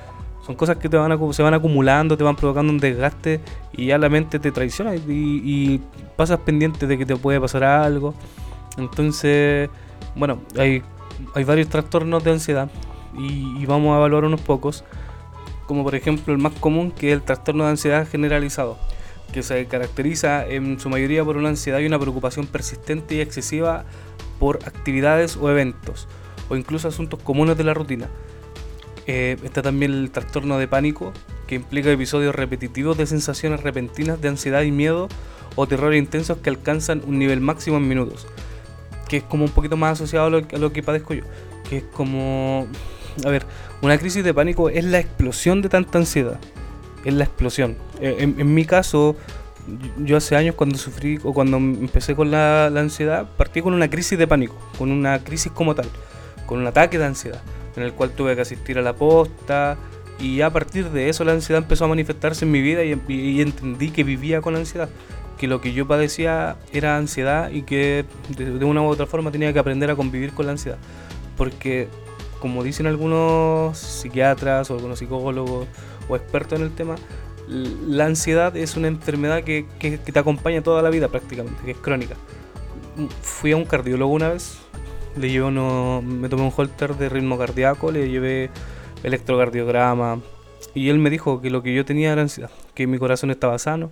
Son 0.46 0.56
cosas 0.56 0.78
que 0.78 0.90
te 0.90 0.98
van 0.98 1.34
se 1.34 1.44
van 1.44 1.54
acumulando, 1.54 2.18
te 2.18 2.24
van 2.24 2.36
provocando 2.36 2.72
un 2.72 2.80
desgaste 2.80 3.40
y 3.72 3.88
ya 3.88 3.98
la 3.98 4.10
mente 4.10 4.40
te 4.40 4.52
traiciona 4.52 4.96
y, 4.96 5.82
pasas 6.18 6.40
pendiente 6.40 6.86
de 6.86 6.98
que 6.98 7.06
te 7.06 7.16
puede 7.16 7.40
pasar 7.40 7.64
algo. 7.64 8.14
Entonces, 8.78 9.70
bueno, 10.16 10.42
hay, 10.58 10.84
hay 11.34 11.44
varios 11.44 11.70
trastornos 11.70 12.24
de 12.24 12.32
ansiedad 12.32 12.70
y, 13.18 13.62
y 13.62 13.66
vamos 13.66 13.94
a 13.94 13.98
evaluar 13.98 14.26
unos 14.26 14.42
pocos 14.42 14.84
como 15.66 15.84
por 15.84 15.96
ejemplo 15.96 16.34
el 16.34 16.40
más 16.40 16.54
común 16.54 16.92
que 16.92 17.10
es 17.10 17.14
el 17.14 17.24
trastorno 17.24 17.64
de 17.64 17.72
ansiedad 17.72 18.08
generalizado, 18.08 18.78
que 19.32 19.44
se 19.44 19.66
caracteriza 19.66 20.46
en 20.46 20.80
su 20.80 20.90
mayoría 20.90 21.24
por 21.24 21.38
una 21.38 21.50
ansiedad 21.50 21.80
y 21.80 21.86
una 21.86 22.00
preocupación 22.00 22.48
persistente 22.48 23.16
y 23.16 23.22
excesiva 23.22 23.86
por 24.40 24.60
actividades 24.66 25.38
o 25.38 25.50
eventos, 25.50 26.08
o 26.50 26.56
incluso 26.56 26.88
asuntos 26.88 27.22
comunes 27.22 27.58
de 27.58 27.64
la 27.64 27.74
rutina. 27.74 28.10
Eh, 29.08 29.38
está 29.44 29.62
también 29.62 29.92
el 29.92 30.12
trastorno 30.12 30.58
de 30.58 30.68
pánico, 30.68 31.14
que 31.48 31.56
implica 31.56 31.92
episodios 31.92 32.34
repetitivos 32.34 32.98
de 32.98 33.06
sensaciones 33.06 33.62
repentinas 33.62 34.22
de 34.22 34.30
ansiedad 34.30 34.62
y 34.62 34.72
miedo 34.72 35.10
o 35.56 35.68
terror 35.68 35.94
intensos 35.94 36.38
que 36.38 36.50
alcanzan 36.50 37.02
un 37.06 37.20
nivel 37.20 37.42
máximo 37.42 37.78
en 37.78 37.88
minutos, 37.88 38.28
que 39.08 39.18
es 39.18 39.24
como 39.24 39.46
un 39.46 39.52
poquito 39.52 39.78
más 39.78 39.94
asociado 39.94 40.28
a 40.28 40.58
lo 40.58 40.74
que 40.74 40.84
padezco 40.84 41.14
yo, 41.14 41.24
que 41.70 41.78
es 41.78 41.84
como 41.84 42.68
a 43.26 43.30
ver, 43.30 43.46
una 43.82 43.98
crisis 43.98 44.24
de 44.24 44.34
pánico 44.34 44.70
es 44.70 44.84
la 44.86 45.00
explosión 45.00 45.62
de 45.62 45.70
tanta 45.70 45.98
ansiedad. 46.00 46.40
Es 47.06 47.14
la 47.14 47.26
explosión. 47.26 47.78
Eh, 48.00 48.16
en, 48.20 48.54
mi 48.54 48.66
caso, 48.66 49.16
yo 49.98 50.18
hace 50.18 50.36
años 50.36 50.56
cuando 50.56 50.78
sufrí 50.78 51.20
o 51.24 51.34
cuando 51.34 51.58
empecé 51.58 52.16
con 52.16 52.32
la, 52.32 52.68
ansiedad, 52.68 53.30
partí 53.38 53.62
con 53.62 53.74
una 53.74 53.90
crisis 53.90 54.18
de 54.18 54.26
pánico, 54.26 54.56
con 54.78 54.92
una 54.92 55.20
crisis 55.24 55.52
como 55.52 55.76
tal, 55.76 55.88
con 56.46 56.60
un 56.60 56.68
ataque 56.68 56.98
de 56.98 57.06
ansiedad, 57.06 57.42
en 57.76 57.84
el 57.84 57.94
cual 57.94 58.12
tuve 58.12 58.36
que 58.36 58.42
asistir 58.42 58.78
a 58.78 58.82
la 58.82 58.94
posta 58.94 59.78
y 60.20 60.42
a 60.42 60.50
partir 60.52 60.90
de 60.90 61.10
eso 61.10 61.24
la 61.24 61.34
ansiedad 61.34 61.62
empezó 61.62 61.86
a 61.86 61.88
manifestarse 61.88 62.46
en 62.46 62.52
mi 62.52 62.62
vida 62.62 62.84
y, 62.84 63.42
entendí 63.42 63.90
que 63.90 64.04
vivía 64.04 64.42
con 64.42 64.56
ansiedad, 64.56 64.90
que 65.38 65.48
lo 65.48 65.60
que 65.60 65.74
yo 65.74 65.88
padecía 65.88 66.58
era 66.72 66.98
ansiedad 66.98 67.50
y 67.52 67.64
que 67.64 68.06
de 68.38 68.66
una 68.66 68.82
u 68.82 68.86
otra 68.86 69.06
forma 69.06 69.32
tenía 69.32 69.52
que 69.52 69.60
aprender 69.60 69.90
a 69.90 69.96
convivir 69.96 70.34
con 70.34 70.46
la 70.46 70.54
ansiedad, 70.54 70.78
porque 71.38 71.88
como 72.40 72.64
dicen 72.64 72.88
algunos 72.88 73.78
psiquiatras 73.78 74.70
o 74.70 74.76
algunos 74.76 75.00
psicólogos 75.00 75.68
o 76.08 76.16
expertos 76.16 76.60
en 76.60 76.66
el 76.66 76.72
tema, 76.74 76.96
la 77.48 78.06
ansiedad 78.06 78.56
es 78.56 78.78
una 78.78 78.88
enfermedad 78.88 79.44
que, 79.44 79.66
te 79.80 80.20
acompaña 80.20 80.62
toda 80.62 80.82
la 80.82 80.90
vida 80.90 81.08
prácticamente, 81.08 81.62
que 81.64 81.72
es 81.72 81.78
crónica. 81.78 82.16
Fui 83.22 83.52
a 83.52 83.58
un 83.58 83.66
cardiólogo 83.66 84.14
una 84.14 84.30
vez, 84.30 84.58
le 85.18 85.30
llevé 85.30 85.46
uno, 85.46 86.02
me 86.02 86.30
tomé 86.30 86.44
un 86.44 86.54
holter 86.56 86.96
de 86.96 87.10
ritmo 87.10 87.38
cardíaco, 87.38 87.92
le 87.92 88.10
llevé 88.10 88.50
electrocardiograma 89.04 90.20
y 90.74 90.90
él 90.90 91.00
me 91.00 91.10
dijo 91.10 91.42
que 91.42 91.50
lo 91.50 91.62
que 91.62 91.74
yo 91.74 91.86
tenía 91.86 92.14
era 92.14 92.22
ansiedad, 92.22 92.52
que 92.74 92.88
mi 92.88 92.98
corazón 92.98 93.32
estaba 93.32 93.60
sano 93.60 93.92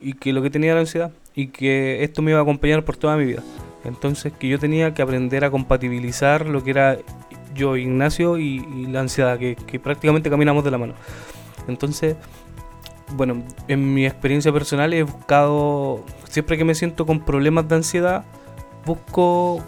y 0.00 0.14
que 0.14 0.32
lo 0.32 0.42
que 0.42 0.50
tenía 0.50 0.72
era 0.72 0.80
ansiedad 0.80 1.10
y 1.34 1.48
que 1.48 2.02
esto 2.04 2.22
me 2.22 2.30
iba 2.30 2.40
a 2.40 2.42
acompañar 2.42 2.84
por 2.84 2.96
toda 2.96 3.16
mi 3.16 3.24
vida. 3.24 3.42
Entonces 3.84 4.32
que 4.32 4.48
yo 4.48 4.58
tenía 4.58 4.94
que 4.94 5.02
aprender 5.02 5.44
a 5.44 5.50
compatibilizar 5.50 6.46
lo 6.46 6.64
que 6.64 6.70
era 6.70 6.98
yo, 7.54 7.76
Ignacio 7.76 8.38
y, 8.38 8.86
la 8.86 9.00
ansiedad, 9.00 9.38
que, 9.38 9.80
prácticamente 9.80 10.30
caminamos 10.30 10.64
de 10.64 10.70
la 10.70 10.78
mano. 10.78 10.94
Entonces, 11.68 12.16
bueno, 13.14 13.42
en 13.66 13.94
mi 13.94 14.06
experiencia 14.06 14.52
personal 14.52 14.92
he 14.92 15.02
buscado, 15.02 16.04
siempre 16.28 16.58
que 16.58 16.64
me 16.64 16.74
siento 16.74 17.06
con 17.06 17.24
problemas 17.24 17.68
de 17.68 17.76
ansiedad, 17.76 18.24
busco, 18.84 19.64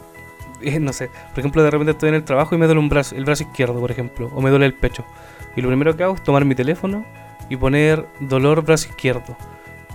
no 0.80 0.92
sé, 0.92 1.10
por 1.30 1.40
ejemplo, 1.40 1.62
de 1.62 1.70
repente 1.70 1.92
estoy 1.92 2.08
en 2.10 2.14
el 2.14 2.24
trabajo 2.24 2.54
y 2.54 2.58
me 2.58 2.66
duele 2.66 2.80
un 2.80 2.88
brazo, 2.88 3.14
el 3.16 3.24
brazo 3.24 3.44
izquierdo, 3.44 3.80
por 3.80 3.90
ejemplo, 3.90 4.30
o 4.34 4.40
me 4.40 4.50
duele 4.50 4.66
el 4.66 4.74
pecho. 4.74 5.04
Y 5.56 5.62
lo 5.62 5.68
primero 5.68 5.96
que 5.96 6.04
hago 6.04 6.14
es 6.14 6.22
tomar 6.22 6.44
mi 6.44 6.54
teléfono 6.54 7.04
y 7.48 7.56
poner 7.56 8.06
dolor 8.20 8.62
brazo 8.62 8.88
izquierdo. 8.88 9.36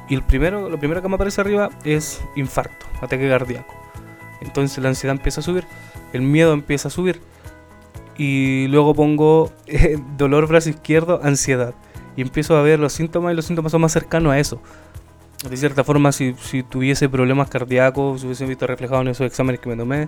Y 0.09 0.15
el 0.15 0.23
primero, 0.23 0.69
lo 0.69 0.77
primero 0.77 1.01
que 1.01 1.07
me 1.07 1.15
aparece 1.15 1.41
arriba 1.41 1.69
es 1.83 2.21
infarto, 2.35 2.85
ataque 3.01 3.29
cardíaco. 3.29 3.73
Entonces 4.41 4.77
la 4.83 4.89
ansiedad 4.89 5.15
empieza 5.15 5.39
a 5.39 5.43
subir, 5.43 5.65
el 6.11 6.21
miedo 6.21 6.53
empieza 6.53 6.89
a 6.89 6.91
subir 6.91 7.21
y 8.17 8.67
luego 8.67 8.93
pongo 8.93 9.51
eh, 9.67 9.97
dolor 10.17 10.47
brazo 10.47 10.69
izquierdo, 10.69 11.19
ansiedad. 11.23 11.73
Y 12.15 12.21
empiezo 12.21 12.55
a 12.55 12.61
ver 12.61 12.79
los 12.79 12.93
síntomas 12.93 13.33
y 13.33 13.35
los 13.35 13.45
síntomas 13.45 13.71
son 13.71 13.81
más 13.81 13.91
cercanos 13.91 14.33
a 14.33 14.39
eso. 14.39 14.61
De 15.49 15.57
cierta 15.57 15.83
forma, 15.83 16.11
si, 16.11 16.35
si 16.35 16.63
tuviese 16.63 17.09
problemas 17.09 17.49
cardíacos, 17.49 18.21
se 18.21 18.27
hubiesen 18.27 18.47
visto 18.47 18.67
reflejados 18.67 19.01
en 19.01 19.09
esos 19.09 19.27
exámenes 19.27 19.59
que 19.59 19.69
me 19.69 19.75
tomé. 19.75 20.07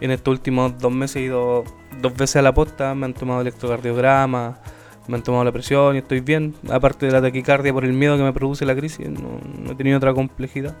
En 0.00 0.10
estos 0.10 0.32
últimos 0.32 0.78
dos 0.78 0.92
meses 0.92 1.16
he 1.16 1.20
ido 1.22 1.64
dos 2.00 2.14
veces 2.16 2.36
a 2.36 2.42
la 2.42 2.52
posta, 2.52 2.94
me 2.94 3.06
han 3.06 3.14
tomado 3.14 3.40
electrocardiograma, 3.40 4.58
me 5.06 5.16
han 5.16 5.22
tomado 5.22 5.44
la 5.44 5.52
presión 5.52 5.94
y 5.94 5.98
estoy 5.98 6.20
bien. 6.20 6.54
Aparte 6.70 7.06
de 7.06 7.12
la 7.12 7.22
taquicardia 7.22 7.72
por 7.72 7.84
el 7.84 7.92
miedo 7.92 8.16
que 8.16 8.22
me 8.22 8.32
produce 8.32 8.64
la 8.64 8.74
crisis, 8.74 9.08
no, 9.08 9.40
he 9.70 9.74
tenido 9.74 9.96
otra 9.96 10.12
complejidad 10.14 10.76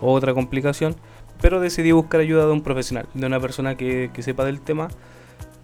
o 0.00 0.12
otra 0.12 0.34
complicación. 0.34 0.96
Pero 1.40 1.60
decidí 1.60 1.92
buscar 1.92 2.20
ayuda 2.20 2.46
de 2.46 2.52
un 2.52 2.62
profesional, 2.62 3.06
de 3.14 3.26
una 3.26 3.38
persona 3.38 3.76
que, 3.76 4.10
que 4.12 4.22
sepa 4.22 4.44
del 4.44 4.60
tema 4.60 4.88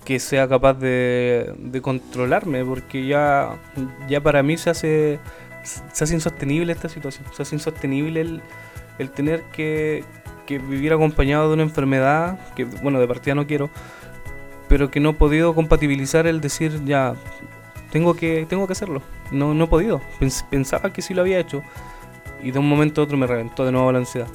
que 0.04 0.20
sea 0.20 0.46
capaz 0.48 0.74
de, 0.74 1.80
controlarme, 1.82 2.64
porque 2.64 3.06
ya, 3.06 3.58
ya 4.08 4.20
para 4.20 4.42
mí 4.42 4.56
se 4.56 4.70
hace, 4.70 5.18
se 5.62 6.04
hace 6.04 6.14
insostenible 6.14 6.72
esta 6.72 6.88
situación, 6.88 7.24
se 7.32 7.42
hace 7.42 7.56
insostenible 7.56 8.20
el, 8.20 8.42
el 8.98 9.10
tener 9.10 9.42
que, 9.44 10.04
que, 10.46 10.58
vivir 10.58 10.92
acompañado 10.92 11.48
de 11.48 11.54
una 11.54 11.62
enfermedad, 11.62 12.38
que 12.54 12.64
bueno, 12.64 13.00
de 13.00 13.08
partida 13.08 13.34
no 13.34 13.46
quiero, 13.46 13.70
pero 14.68 14.90
que 14.90 15.00
no 15.00 15.10
he 15.10 15.14
podido 15.14 15.54
compatibilizar 15.54 16.26
el 16.26 16.40
decir 16.40 16.84
ya, 16.84 17.14
tengo 17.90 18.14
que, 18.14 18.46
tengo 18.48 18.66
que 18.66 18.72
hacerlo, 18.72 19.02
no, 19.30 19.54
no 19.54 19.64
he 19.64 19.68
podido, 19.68 20.00
pensaba 20.50 20.92
que 20.92 21.02
sí 21.02 21.14
lo 21.14 21.22
había 21.22 21.38
hecho 21.38 21.62
y 22.42 22.50
de 22.50 22.58
un 22.58 22.68
momento 22.68 23.00
a 23.00 23.04
otro 23.04 23.16
me 23.16 23.26
reventó 23.26 23.64
de 23.64 23.72
nuevo 23.72 23.90
la 23.90 23.98
ansiedad. 23.98 24.28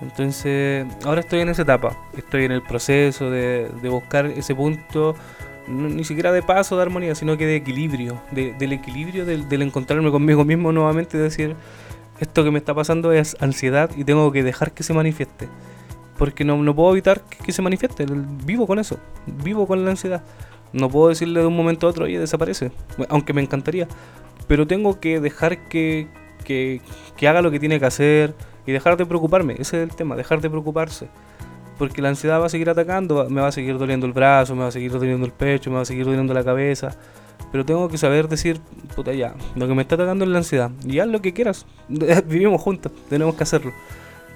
Entonces, 0.00 0.86
ahora 1.04 1.20
estoy 1.20 1.40
en 1.40 1.48
esa 1.48 1.62
etapa, 1.62 1.96
estoy 2.16 2.44
en 2.44 2.52
el 2.52 2.62
proceso 2.62 3.30
de, 3.30 3.68
buscar 3.90 4.26
ese 4.26 4.54
punto, 4.54 5.16
ni 5.66 6.04
siquiera 6.04 6.30
de 6.30 6.40
paso 6.42 6.76
de 6.76 6.82
armonía, 6.82 7.14
sino 7.16 7.36
que 7.36 7.46
de 7.46 7.56
equilibrio, 7.56 8.22
del 8.30 8.72
equilibrio, 8.72 9.24
del, 9.26 9.62
encontrarme 9.62 10.10
conmigo 10.10 10.44
mismo 10.44 10.70
nuevamente 10.70 11.16
y 11.16 11.20
decir, 11.20 11.56
esto 12.20 12.44
que 12.44 12.50
me 12.50 12.58
está 12.58 12.74
pasando 12.74 13.12
es 13.12 13.36
ansiedad 13.40 13.90
y 13.96 14.04
tengo 14.04 14.30
que 14.32 14.42
dejar 14.42 14.72
que 14.72 14.82
se 14.82 14.94
manifieste. 14.94 15.48
Porque 16.16 16.44
no, 16.44 16.56
no 16.62 16.74
puedo 16.74 16.92
evitar 16.92 17.22
que, 17.22 17.52
se 17.52 17.62
manifieste, 17.62 18.04
vivo 18.44 18.66
con 18.66 18.78
eso, 18.78 18.98
vivo 19.26 19.66
con 19.66 19.84
la 19.84 19.90
ansiedad. 19.92 20.22
No 20.72 20.90
puedo 20.90 21.08
decirle 21.08 21.40
de 21.40 21.46
un 21.46 21.56
momento 21.56 21.86
a 21.86 21.90
otro, 21.90 22.04
oye, 22.04 22.18
desaparece, 22.18 22.72
aunque 23.08 23.32
me 23.32 23.40
encantaría. 23.40 23.86
Pero 24.48 24.66
tengo 24.66 24.98
que 24.98 25.20
dejar 25.20 25.68
que, 25.68 26.08
que, 26.44 26.80
que 27.16 27.28
haga 27.28 27.40
lo 27.40 27.50
que 27.50 27.60
tiene 27.60 27.78
que 27.78 27.86
hacer, 27.86 28.34
y 28.68 28.72
dejar 28.72 28.98
de 28.98 29.06
preocuparme, 29.06 29.54
ese 29.54 29.82
es 29.82 29.88
el 29.88 29.96
tema, 29.96 30.14
dejar 30.14 30.42
de 30.42 30.50
preocuparse. 30.50 31.08
Porque 31.78 32.02
la 32.02 32.10
ansiedad 32.10 32.38
va 32.38 32.46
a 32.46 32.48
seguir 32.50 32.68
atacando, 32.68 33.26
me 33.30 33.40
va 33.40 33.48
a 33.48 33.52
seguir 33.52 33.78
doliendo 33.78 34.04
el 34.04 34.12
brazo, 34.12 34.54
me 34.54 34.60
va 34.60 34.68
a 34.68 34.70
seguir 34.70 34.92
doliendo 34.92 35.24
el 35.24 35.32
pecho, 35.32 35.70
me 35.70 35.76
va 35.76 35.82
a 35.82 35.86
seguir 35.86 36.04
doliendo 36.04 36.34
la 36.34 36.44
cabeza. 36.44 36.94
Pero 37.50 37.64
tengo 37.64 37.88
que 37.88 37.98
saber 37.98 38.28
decir, 38.28 38.60
puta 38.94 39.12
ya, 39.12 39.34
lo 39.56 39.66
que 39.66 39.74
me 39.74 39.82
está 39.82 39.94
atacando 39.94 40.24
es 40.24 40.30
la 40.30 40.38
ansiedad. 40.38 40.70
Y 40.84 40.98
haz 40.98 41.08
lo 41.08 41.22
que 41.22 41.32
quieras, 41.32 41.66
vivimos 41.88 42.60
juntos, 42.60 42.92
tenemos 43.08 43.34
que 43.34 43.42
hacerlo. 43.42 43.72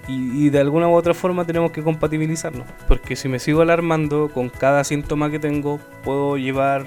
Y, 0.09 0.50
de 0.50 0.59
alguna 0.59 0.88
u 0.88 0.95
otra 0.95 1.14
forma 1.14 1.45
tenemos 1.45 1.71
que 1.71 1.83
compatibilizarnos. 1.83 2.66
Porque 2.88 3.14
si 3.14 3.28
me 3.28 3.38
sigo 3.38 3.62
alarmando 3.62 4.31
con 4.35 4.49
cada 4.49 4.83
síntoma 4.83 5.31
que 5.31 5.38
tengo, 5.38 5.78
puedo 6.02 6.37
llevar 6.37 6.85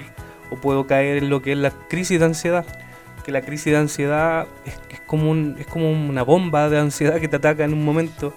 o 0.50 0.56
puedo 0.56 0.86
caer 0.86 1.16
en 1.18 1.30
lo 1.30 1.40
que 1.40 1.52
es 1.52 1.58
la 1.58 1.70
crisis 1.70 2.18
de 2.18 2.26
ansiedad. 2.26 2.66
Que 3.24 3.32
la 3.32 3.40
crisis 3.40 3.72
de 3.72 3.78
ansiedad 3.78 4.46
es, 4.66 4.78
es 4.90 5.00
como, 5.00 5.30
un, 5.30 5.56
es 5.58 5.66
como 5.66 5.90
una 5.90 6.22
bomba 6.22 6.68
de 6.68 6.78
ansiedad 6.78 7.18
que 7.18 7.26
te 7.26 7.36
ataca 7.36 7.64
en 7.64 7.72
un 7.72 7.84
momento 7.84 8.34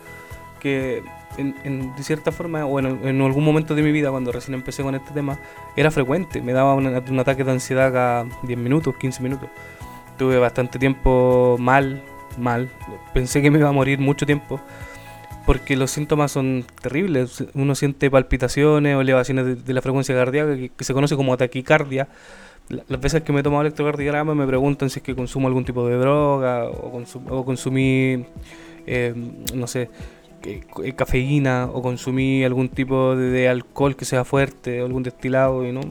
que 0.62 1.04
en, 1.40 1.96
de 1.96 2.04
cierta 2.04 2.32
forma, 2.32 2.66
o 2.66 2.80
en, 2.80 3.22
algún 3.22 3.44
momento 3.44 3.76
de 3.76 3.82
mi 3.82 3.92
vida, 3.92 4.12
cuando 4.12 4.32
recién 4.32 4.56
empecé 4.56 4.84
con 4.84 4.96
este 4.96 5.12
tema, 5.12 5.40
era 5.76 5.92
frecuente. 5.92 6.42
Me 6.42 6.54
daba 6.54 6.76
un, 6.76 6.88
un 6.88 7.20
ataque 7.20 7.44
de 7.44 7.52
ansiedad 7.52 7.92
cada 7.92 8.26
10 8.44 8.60
minutos, 8.60 8.96
15 9.00 9.24
minutos. 9.24 9.50
Tuve 10.18 10.38
bastante 10.38 10.80
tiempo 10.80 11.58
mal, 11.60 12.04
mal. 12.38 12.70
Pensé 13.14 13.42
que 13.42 13.52
me 13.52 13.60
iba 13.60 13.70
a 13.70 13.74
morir 13.74 14.00
mucho 14.00 14.26
tiempo 14.26 14.60
porque 15.50 15.76
los 15.76 15.90
síntomas 15.90 16.32
son 16.32 16.64
terribles. 16.80 17.44
Uno 17.56 17.74
siente 17.74 18.12
palpitaciones 18.12 18.96
o 18.96 19.02
elevaciones 19.02 19.66
de, 19.66 19.74
la 19.74 19.82
frecuencia 19.82 20.14
cardíaca 20.14 20.56
que, 20.56 20.84
se 20.84 20.94
conoce 20.94 21.16
como 21.16 21.36
taquicardia. 21.38 22.08
Las 22.70 23.02
veces 23.02 23.24
que 23.24 23.34
me 23.34 23.40
he 23.40 23.44
tomado 23.44 23.64
electrocardiograma 23.64 24.36
me 24.36 24.46
preguntan 24.46 24.92
si 24.92 25.00
es 25.00 25.04
que 25.04 25.16
consumo 25.16 25.48
algún 25.48 25.66
tipo 25.66 25.88
de 25.88 25.96
droga 25.96 26.66
o, 26.66 27.02
o 27.30 27.46
consumí, 27.46 28.26
eh, 28.86 29.16
no 29.56 29.66
sé, 29.66 29.90
cafeína 30.96 31.70
o 31.74 31.82
consumí 31.82 32.44
algún 32.44 32.70
tipo 32.70 33.16
de, 33.16 33.50
alcohol 33.50 33.96
que 33.96 34.06
sea 34.06 34.24
fuerte 34.24 34.80
algún 34.82 35.04
destilado 35.04 35.66
y 35.66 35.72
no, 35.72 35.82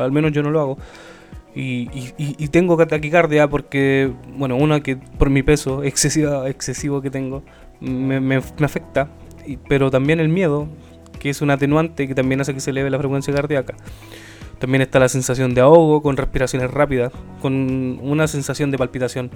al 0.00 0.12
menos 0.12 0.32
yo 0.32 0.42
no 0.42 0.50
lo 0.50 0.60
hago. 0.60 0.78
Y, 1.54 1.88
y, 2.16 2.48
tengo 2.48 2.76
taquicardia 2.86 3.48
porque, 3.48 4.12
bueno, 4.36 4.54
una 4.54 4.80
que 4.80 4.96
por 4.96 5.28
mi 5.28 5.42
peso 5.42 5.82
excesivo, 5.82 6.44
excesivo 6.44 7.02
que 7.02 7.10
tengo 7.10 7.42
me, 7.80 8.20
me, 8.20 8.36
afecta, 8.36 9.08
pero 9.68 9.90
también 9.90 10.20
el 10.20 10.28
miedo, 10.28 10.68
que 11.18 11.30
es 11.30 11.42
un 11.42 11.50
atenuante 11.50 12.06
que 12.06 12.14
también 12.14 12.40
hace 12.40 12.54
que 12.54 12.60
se 12.60 12.70
eleve 12.70 12.90
la 12.90 12.98
frecuencia 12.98 13.34
cardíaca. 13.34 13.74
También 14.58 14.82
está 14.82 14.98
la 14.98 15.08
sensación 15.08 15.54
de 15.54 15.60
ahogo 15.60 16.02
con 16.02 16.16
respiraciones 16.16 16.70
rápidas, 16.70 17.12
con 17.40 17.98
una 18.02 18.26
sensación 18.26 18.70
de 18.70 18.78
palpitación 18.78 19.30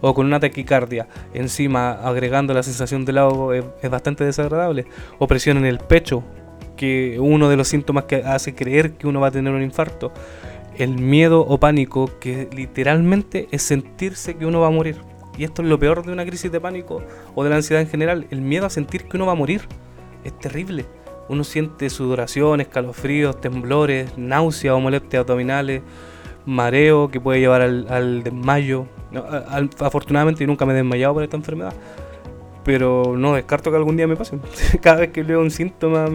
o 0.00 0.14
con 0.14 0.26
una 0.26 0.38
taquicardia. 0.38 1.08
Encima, 1.34 1.92
agregando 1.92 2.54
la 2.54 2.62
sensación 2.62 3.04
del 3.04 3.18
ahogo, 3.18 3.52
es, 3.52 3.64
bastante 3.90 4.24
desagradable. 4.24 4.86
O 5.18 5.26
presión 5.26 5.56
en 5.56 5.66
el 5.66 5.78
pecho, 5.78 6.22
que 6.76 7.18
uno 7.18 7.48
de 7.48 7.56
los 7.56 7.66
síntomas 7.66 8.04
que 8.04 8.16
hace 8.16 8.54
creer 8.54 8.92
que 8.92 9.08
uno 9.08 9.20
va 9.20 9.28
a 9.28 9.32
tener 9.32 9.52
un 9.52 9.62
infarto. 9.62 10.12
El 10.76 10.98
miedo 10.98 11.40
o 11.40 11.58
pánico, 11.58 12.08
que 12.20 12.48
literalmente 12.52 13.48
es 13.50 13.62
sentirse 13.62 14.36
que 14.36 14.46
uno 14.46 14.60
va 14.60 14.68
a 14.68 14.70
morir. 14.70 14.96
Y 15.36 15.42
esto 15.42 15.62
es 15.62 15.68
lo 15.68 15.78
peor 15.78 16.04
de 16.04 16.12
una 16.12 16.24
crisis 16.24 16.52
de 16.52 16.60
pánico 16.60 17.02
o 17.34 17.42
de 17.42 17.50
la 17.50 17.56
ansiedad 17.56 17.82
en 17.82 17.88
general, 17.88 18.26
el 18.30 18.40
miedo 18.40 18.66
a 18.66 18.70
sentir 18.70 19.04
que 19.04 19.16
uno 19.16 19.26
va 19.26 19.32
a 19.32 19.36
morir. 19.36 19.62
Es 20.24 20.38
terrible. 20.38 20.84
Uno 21.28 21.44
siente 21.44 21.90
sudoración, 21.90 22.60
escalofríos, 22.60 23.40
temblores, 23.40 24.16
náuseas 24.16 24.74
o 24.74 24.80
molestias 24.80 25.20
abdominales, 25.20 25.82
mareo 26.46 27.10
que 27.10 27.20
puede 27.20 27.40
llevar 27.40 27.60
al, 27.60 28.22
desmayo. 28.22 28.86
afortunadamente 29.80 30.46
nunca 30.46 30.64
me 30.64 30.72
he 30.72 30.76
desmayado 30.76 31.14
por 31.14 31.22
esta 31.22 31.36
enfermedad, 31.36 31.74
pero 32.64 33.14
no 33.16 33.34
descarto 33.34 33.70
que 33.70 33.76
algún 33.76 33.96
día 33.96 34.06
me 34.06 34.16
pase. 34.16 34.38
Cada 34.80 35.00
vez 35.00 35.10
que 35.10 35.22
leo 35.22 35.40
un 35.40 35.50
síntoma, 35.50 36.06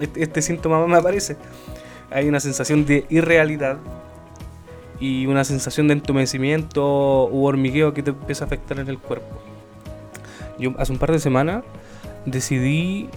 este, 0.00 0.22
este, 0.22 0.42
síntoma 0.42 0.86
me 0.86 0.96
aparece. 0.96 1.36
Hay 2.10 2.28
una 2.28 2.40
sensación 2.40 2.86
de 2.86 3.04
irrealidad 3.10 3.78
y 4.98 5.26
una 5.26 5.44
sensación 5.44 5.88
de 5.88 5.94
entumecimiento 5.94 7.28
u 7.28 7.44
hormigueo 7.44 7.92
que 7.92 8.02
te 8.02 8.10
empieza 8.10 8.44
a 8.44 8.46
afectar 8.46 8.78
en 8.78 8.88
el 8.88 8.98
cuerpo. 8.98 9.36
Yo 10.58 10.72
hace 10.78 10.92
un 10.92 10.98
par 10.98 11.12
de 11.12 11.18
semanas 11.18 11.64
decidí 12.24 13.10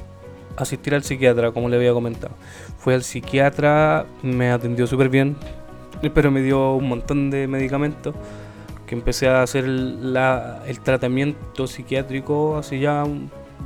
asistir 0.60 0.94
al 0.94 1.04
psiquiatra, 1.04 1.52
como 1.52 1.70
le 1.70 1.78
había 1.78 1.94
comentado. 1.94 2.34
Fui 2.78 2.94
al 2.94 3.04
psiquiatra, 3.04 4.06
me 4.22 4.52
atendió 4.52 4.88
súper 4.88 5.10
bien, 5.10 5.36
pero 6.14 6.32
me 6.32 6.42
dio 6.42 6.74
un 6.74 6.88
montón 6.88 7.30
de 7.30 7.48
medicamentos 7.48 8.16
que 8.86 8.96
empecé 8.96 9.28
a 9.28 9.44
hacer 9.44 9.66
el, 9.66 10.18
el 10.66 10.80
tratamiento 10.80 11.68
psiquiátrico 11.68 12.58
hace 12.58 12.80
ya 12.80 13.04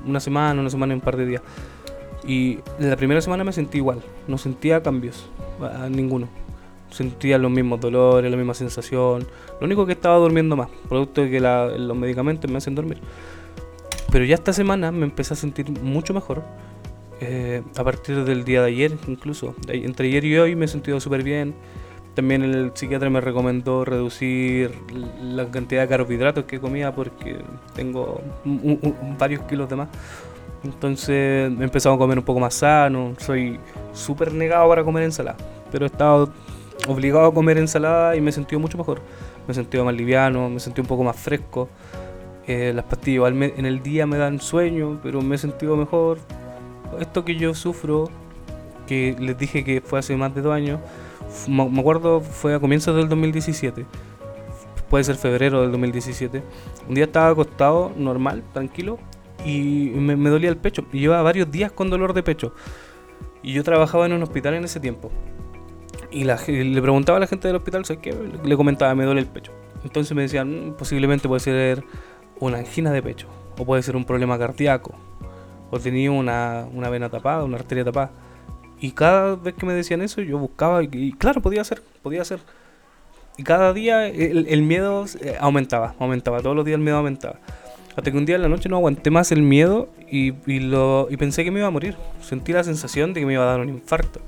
una 0.05 0.19
semana, 0.19 0.59
una 0.59 0.69
semana 0.69 0.93
y 0.93 0.95
un 0.95 1.01
par 1.01 1.17
de 1.17 1.25
días. 1.25 1.41
Y 2.25 2.59
la 2.79 2.95
primera 2.95 3.21
semana 3.21 3.43
me 3.43 3.51
sentí 3.51 3.77
igual, 3.77 4.01
no 4.27 4.37
sentía 4.37 4.81
cambios, 4.81 5.29
a 5.61 5.89
ninguno. 5.89 6.27
Sentía 6.89 7.37
los 7.39 7.49
mismos 7.49 7.79
dolores, 7.79 8.29
la 8.29 8.37
misma 8.37 8.53
sensación. 8.53 9.25
Lo 9.59 9.65
único 9.65 9.85
que 9.85 9.93
estaba 9.93 10.17
durmiendo 10.17 10.55
más, 10.55 10.69
producto 10.87 11.21
de 11.21 11.31
que 11.31 11.39
los 11.39 11.97
medicamentos 11.97 12.49
me 12.51 12.57
hacen 12.57 12.75
dormir. 12.75 12.99
Pero 14.11 14.25
ya 14.25 14.35
esta 14.35 14.53
semana 14.53 14.91
me 14.91 15.05
empecé 15.05 15.33
a 15.33 15.37
sentir 15.37 15.71
mucho 15.81 16.13
mejor 16.13 16.43
eh, 17.25 17.63
a 17.77 17.83
partir 17.83 18.25
del 18.25 18.43
día 18.43 18.61
de 18.61 18.67
ayer, 18.67 18.97
incluso. 19.07 19.55
Entre 19.67 20.07
ayer 20.07 20.25
y 20.25 20.37
hoy 20.37 20.55
me 20.55 20.65
he 20.65 20.67
sentido 20.67 20.99
súper 20.99 21.23
bien. 21.23 21.55
También 22.15 22.43
el 22.43 22.71
psiquiatra 22.73 23.09
me 23.09 23.21
recomendó 23.21 23.85
reducir 23.85 24.71
la 25.21 25.49
cantidad 25.49 25.81
de 25.83 25.87
carbohidratos 25.87 26.43
que 26.43 26.59
comía 26.59 26.93
porque 26.93 27.37
tengo 27.75 28.21
varios 29.17 29.41
kilos 29.43 29.69
de 29.69 29.75
más. 29.77 29.89
Entonces 30.63 31.09
he 31.09 31.63
empezado 31.63 31.95
a 31.95 31.97
comer 31.97 32.19
un 32.19 32.25
poco 32.25 32.39
más 32.39 32.55
sano. 32.55 33.13
Soy 33.17 33.59
súper 33.93 34.33
negado 34.33 34.67
para 34.69 34.83
comer 34.83 35.03
ensalada. 35.03 35.37
Pero 35.71 35.85
he 35.85 35.87
estado 35.87 36.31
obligado 36.87 37.27
a 37.27 37.33
comer 37.33 37.57
ensalada 37.57 38.15
y 38.15 38.21
me 38.21 38.29
he 38.29 38.33
sentido 38.33 38.59
mucho 38.59 38.77
mejor. 38.77 39.01
Me 39.47 39.53
he 39.53 39.55
sentido 39.55 39.85
más 39.85 39.95
liviano, 39.95 40.49
me 40.49 40.57
he 40.57 40.59
sentido 40.59 40.83
un 40.83 40.89
poco 40.89 41.03
más 41.03 41.15
fresco. 41.15 41.69
Eh, 42.45 42.73
las 42.75 42.85
pastillas 42.85 43.31
en 43.31 43.65
el 43.65 43.81
día 43.81 44.05
me 44.05 44.17
dan 44.17 44.39
sueño, 44.39 44.99
pero 45.01 45.21
me 45.21 45.35
he 45.35 45.37
sentido 45.37 45.77
mejor 45.77 46.19
esto 46.99 47.25
que 47.25 47.35
yo 47.35 47.53
sufro, 47.53 48.09
que 48.87 49.15
les 49.19 49.37
dije 49.37 49.63
que 49.63 49.81
fue 49.81 49.99
hace 49.99 50.15
más 50.17 50.33
de 50.35 50.41
dos 50.41 50.53
años, 50.53 50.79
me 51.47 51.79
acuerdo 51.79 52.21
fue 52.21 52.53
a 52.53 52.59
comienzos 52.59 52.95
del 52.95 53.09
2017, 53.09 53.85
puede 54.89 55.03
ser 55.03 55.15
febrero 55.15 55.61
del 55.61 55.71
2017. 55.71 56.43
Un 56.87 56.93
día 56.93 57.05
estaba 57.05 57.29
acostado, 57.29 57.91
normal, 57.97 58.43
tranquilo, 58.53 58.99
y 59.43 59.91
me, 59.95 60.29
dolía 60.29 60.49
el 60.49 60.57
pecho. 60.57 60.85
Y 60.91 60.99
llevaba 60.99 61.23
varios 61.23 61.49
días 61.49 61.71
con 61.71 61.89
dolor 61.89 62.13
de 62.13 62.21
pecho. 62.21 62.53
Y 63.41 63.53
yo 63.53 63.63
trabajaba 63.63 64.05
en 64.05 64.13
un 64.13 64.21
hospital 64.21 64.53
en 64.53 64.65
ese 64.65 64.79
tiempo. 64.79 65.11
Y 66.11 66.25
le 66.25 66.81
preguntaba 66.81 67.17
a 67.17 67.19
la 67.19 67.25
gente 67.25 67.47
del 67.47 67.57
hospital, 67.57 67.85
¿sabes 67.85 68.03
qué? 68.03 68.15
Le 68.43 68.55
comentaba, 68.55 68.93
me 68.93 69.03
duele 69.03 69.21
el 69.21 69.27
pecho. 69.27 69.51
Entonces 69.83 70.15
me 70.15 70.21
decían, 70.21 70.69
mm, 70.69 70.73
posiblemente 70.73 71.27
puede 71.27 71.39
ser 71.39 71.83
una 72.39 72.59
angina 72.59 72.91
de 72.91 73.01
pecho, 73.01 73.27
o 73.57 73.65
puede 73.65 73.81
ser 73.81 73.95
un 73.95 74.05
problema 74.05 74.37
cardíaco, 74.37 74.93
o 75.73 75.79
tenía 75.79 76.11
una, 76.11 76.67
una 76.71 76.87
vena 76.89 77.09
tapada, 77.09 77.43
una 77.43 77.57
arteria 77.57 77.83
tapada. 77.83 78.11
Y 78.79 78.91
cada 78.91 79.35
vez 79.35 79.55
que 79.55 79.65
me 79.65 79.73
decían 79.73 80.03
eso, 80.03 80.21
yo 80.21 80.37
buscaba 80.37 80.83
y, 80.83 81.13
claro, 81.13 81.41
podía 81.41 81.63
ser, 81.63 81.81
podía 82.03 82.23
ser. 82.23 82.41
Y 83.39 83.43
cada 83.43 83.73
día 83.73 84.05
el, 84.05 84.61
miedo 84.61 85.05
eh, 85.19 85.35
aumentaba, 85.39 85.95
aumentaba, 85.97 86.41
todos 86.41 86.55
los 86.55 86.63
días 86.63 86.75
el 86.75 86.83
miedo 86.83 86.97
aumentaba. 86.97 87.39
Hasta 87.95 88.11
que 88.11 88.15
un 88.15 88.25
día 88.25 88.35
en 88.35 88.43
la 88.43 88.49
noche 88.49 88.69
no 88.69 88.75
aguanté 88.75 89.09
más 89.09 89.31
el 89.31 89.41
miedo 89.41 89.89
y, 90.11 90.33
y, 90.45 90.59
lo, 90.59 91.07
y 91.09 91.17
pensé 91.17 91.43
que 91.43 91.49
me 91.49 91.57
iba 91.57 91.69
a 91.69 91.71
morir. 91.71 91.95
Sentí 92.21 92.53
la 92.53 92.63
sensación 92.63 93.15
de 93.15 93.21
que 93.21 93.25
me 93.25 93.33
iba 93.33 93.41
a 93.41 93.47
dar 93.47 93.59
un 93.59 93.69
infarto. 93.69 94.21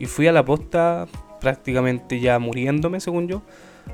Y 0.00 0.06
fui 0.06 0.26
a 0.26 0.32
la 0.32 0.44
posta 0.44 1.06
prácticamente 1.40 2.18
ya 2.18 2.40
muriéndome, 2.40 2.98
según 2.98 3.28
yo. 3.28 3.42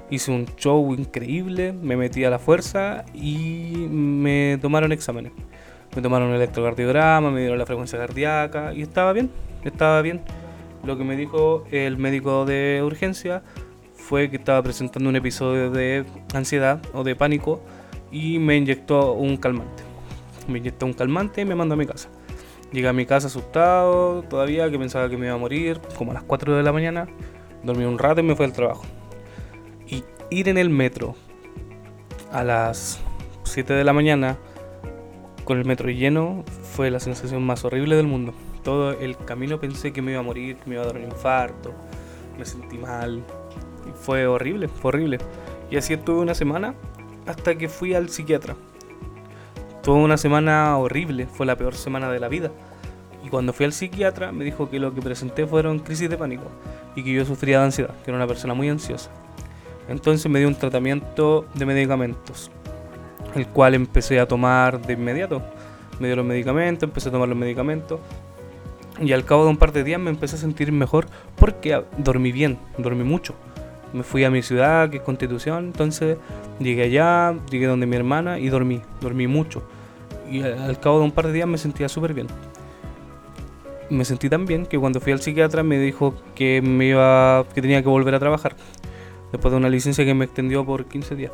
Hice 0.08 0.30
un 0.30 0.46
show 0.56 0.94
increíble, 0.94 1.74
me 1.74 1.98
metí 1.98 2.24
a 2.24 2.30
la 2.30 2.38
fuerza 2.38 3.04
y 3.12 3.88
me 3.90 4.58
tomaron 4.62 4.90
exámenes 4.92 5.32
me 5.94 6.02
tomaron 6.02 6.28
un 6.28 6.34
electrocardiograma, 6.34 7.30
me 7.30 7.40
dieron 7.40 7.58
la 7.58 7.66
frecuencia 7.66 7.99
cardíaca 7.99 8.72
y 8.72 8.82
estaba 8.82 9.12
bien, 9.12 9.30
estaba 9.64 10.00
bien. 10.02 10.22
Lo 10.84 10.96
que 10.96 11.04
me 11.04 11.16
dijo 11.16 11.64
el 11.70 11.96
médico 11.99 12.44
de 12.44 12.82
urgencia 12.84 13.42
fue 13.94 14.30
que 14.30 14.37
estaba 14.37 14.62
presentando 14.62 15.08
un 15.08 15.16
episodio 15.16 15.70
de 15.70 16.04
ansiedad 16.34 16.80
o 16.92 17.04
de 17.04 17.14
pánico 17.14 17.62
y 18.11 18.38
me 18.38 18.56
inyectó 18.56 19.12
un 19.12 19.37
calmante. 19.37 19.82
Me 20.49 20.58
inyectó 20.58 20.87
un 20.87 20.92
calmante 20.92 21.42
y 21.42 21.44
me 21.44 21.54
mandó 21.54 21.75
a 21.75 21.76
mi 21.76 21.87
casa. 21.87 22.08
Llegué 22.72 22.88
a 22.88 22.92
mi 22.92 23.04
casa 23.04 23.26
asustado 23.26 24.22
todavía, 24.22 24.70
que 24.70 24.78
pensaba 24.78 25.08
que 25.11 25.16
me 25.18 25.26
iba 25.26 25.34
a 25.34 25.38
morir, 25.38 25.80
como 25.96 26.11
a 26.11 26.14
las 26.14 26.22
4 26.22 26.56
de 26.56 26.62
la 26.62 26.72
mañana. 26.72 27.06
Dormí 27.62 27.84
un 27.84 27.99
rato 27.99 28.20
y 28.20 28.25
me 28.25 28.34
fui 28.34 28.46
al 28.46 28.52
trabajo. 28.52 28.82
Y 29.87 30.04
ir 30.30 30.49
en 30.49 30.56
el 30.56 30.70
metro 30.70 31.14
a 32.32 32.42
las 32.42 32.99
7 33.44 33.75
de 33.75 33.84
la 33.84 33.92
mañana 33.92 34.38
con 35.44 35.58
el 35.58 35.64
metro 35.64 35.90
lleno 35.90 36.44
fue 36.75 36.90
la 36.90 37.00
sensación 37.00 37.42
más 37.44 37.64
horrible 37.64 37.96
del 37.96 38.06
mundo. 38.06 38.32
Todo 38.62 38.92
el 38.92 39.16
camino 39.16 39.58
pensé 39.58 39.92
que 39.92 40.02
me 40.02 40.12
iba 40.12 40.20
a 40.20 40.25
morir, 40.25 40.56
que 40.56 40.68
me 40.68 40.76
iba 40.76 40.84
a 40.84 40.87
dar 40.87 40.96
un 40.96 41.04
infarto, 41.04 41.72
me 42.38 42.44
sentí 42.44 42.78
mal. 42.78 43.22
Y 43.88 43.92
fue 43.92 44.26
horrible, 44.26 44.68
fue 44.68 44.90
horrible. 44.90 45.18
Y 45.70 45.76
así 45.76 45.94
estuve 45.94 46.20
una 46.20 46.34
semana 46.34 46.75
hasta 47.26 47.56
que 47.56 47.68
fui 47.68 47.94
al 47.94 48.08
psiquiatra. 48.08 48.54
Tuve 49.82 49.99
una 49.99 50.16
semana 50.16 50.76
horrible, 50.78 51.26
fue 51.26 51.46
la 51.46 51.56
peor 51.56 51.75
semana 51.75 52.11
de 52.11 52.20
la 52.20 52.28
vida. 52.28 52.52
Y 53.25 53.28
cuando 53.28 53.52
fui 53.52 53.66
al 53.66 53.72
psiquiatra 53.72 54.30
me 54.32 54.44
dijo 54.44 54.70
que 54.70 54.78
lo 54.78 54.94
que 54.94 55.02
presenté 55.02 55.46
fueron 55.46 55.80
crisis 55.80 56.08
de 56.08 56.16
pánico 56.16 56.44
y 56.94 57.02
que 57.02 57.12
yo 57.12 57.25
sufría 57.25 57.58
de 57.58 57.64
ansiedad, 57.64 57.94
que 58.04 58.11
era 58.11 58.16
una 58.16 58.26
persona 58.26 58.54
muy 58.54 58.68
ansiosa. 58.68 59.11
Entonces 59.88 60.30
me 60.30 60.38
dio 60.38 60.46
un 60.46 60.54
tratamiento 60.54 61.46
de 61.54 61.66
medicamentos 61.66 62.50
el 63.34 63.46
cual 63.46 63.74
empecé 63.74 64.20
a 64.20 64.26
tomar 64.26 64.80
de 64.82 64.94
inmediato. 64.94 65.42
me 66.00 66.08
dio 66.08 66.16
los 66.16 66.26
medicamentos, 66.26 66.84
empecé 66.84 67.08
a 67.08 67.12
tomar 67.12 67.28
los 67.28 67.38
medicamentos. 67.38 68.00
Y 69.00 69.12
al 69.12 69.24
cabo 69.24 69.44
de 69.44 69.50
un 69.50 69.56
par 69.56 69.72
de 69.72 69.84
días 69.84 70.00
me 70.00 70.10
empecé 70.10 70.36
a 70.36 70.38
sentir 70.38 70.70
mejor 70.70 71.06
porque 71.36 71.82
dormí 71.96 72.30
bien, 72.30 72.58
dormí 72.78 73.04
mucho. 73.04 73.34
Me 73.92 74.02
fui 74.02 74.24
a 74.24 74.30
mi 74.30 74.42
ciudad, 74.42 74.90
que 74.90 74.98
es 74.98 75.02
Constitución, 75.02 75.66
entonces 75.66 76.16
llegué 76.58 76.84
allá, 76.84 77.34
llegué 77.50 77.66
donde 77.66 77.86
mi 77.86 77.96
hermana 77.96 78.38
y 78.38 78.48
dormí, 78.48 78.80
dormí 79.00 79.26
mucho. 79.26 79.62
Y 80.30 80.42
al 80.42 80.78
cabo 80.80 80.98
de 80.98 81.04
un 81.04 81.10
par 81.10 81.26
de 81.26 81.32
días 81.32 81.48
me 81.48 81.58
sentía 81.58 81.88
súper 81.88 82.14
bien. 82.14 82.26
Me 83.90 84.04
sentí 84.04 84.30
tan 84.30 84.46
bien 84.46 84.64
que 84.64 84.78
cuando 84.78 85.00
fui 85.00 85.12
al 85.12 85.20
psiquiatra 85.20 85.62
me 85.62 85.78
dijo 85.78 86.14
que 86.34 86.62
me 86.62 86.86
iba 86.86 87.44
que 87.54 87.60
tenía 87.60 87.82
que 87.82 87.88
volver 87.88 88.14
a 88.14 88.18
trabajar 88.18 88.56
después 89.32 89.52
de 89.52 89.58
una 89.58 89.68
licencia 89.68 90.04
que 90.04 90.14
me 90.14 90.24
extendió 90.24 90.64
por 90.64 90.86
15 90.86 91.16
días. 91.16 91.32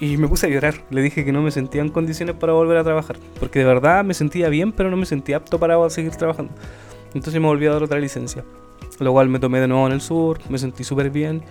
Y 0.00 0.16
me 0.16 0.26
puse 0.26 0.46
a 0.46 0.48
llorar. 0.48 0.74
Le 0.90 1.02
dije 1.02 1.24
que 1.24 1.32
no 1.32 1.42
me 1.42 1.50
sentía 1.50 1.82
en 1.82 1.90
condiciones 1.90 2.34
para 2.34 2.54
volver 2.54 2.78
a 2.78 2.84
trabajar. 2.84 3.16
Porque 3.38 3.58
de 3.58 3.66
verdad 3.66 4.02
me 4.02 4.14
sentía 4.14 4.48
bien, 4.48 4.72
pero 4.72 4.90
no 4.90 4.96
me 4.96 5.06
sentía 5.06 5.36
apto 5.36 5.60
para 5.60 5.88
seguir 5.90 6.12
trabajando. 6.12 6.52
Entonces 7.14 7.40
me 7.40 7.46
volví 7.46 7.66
a 7.66 7.72
dar 7.72 7.82
otra 7.82 8.00
licencia. 8.00 8.44
Lo 8.98 9.12
cual 9.12 9.28
me 9.28 9.38
tomé 9.38 9.60
de 9.60 9.68
nuevo 9.68 9.86
en 9.86 9.92
el 9.92 10.00
sur, 10.00 10.38
me 10.48 10.58
sentí 10.58 10.84
súper 10.84 11.10
bien. 11.10 11.42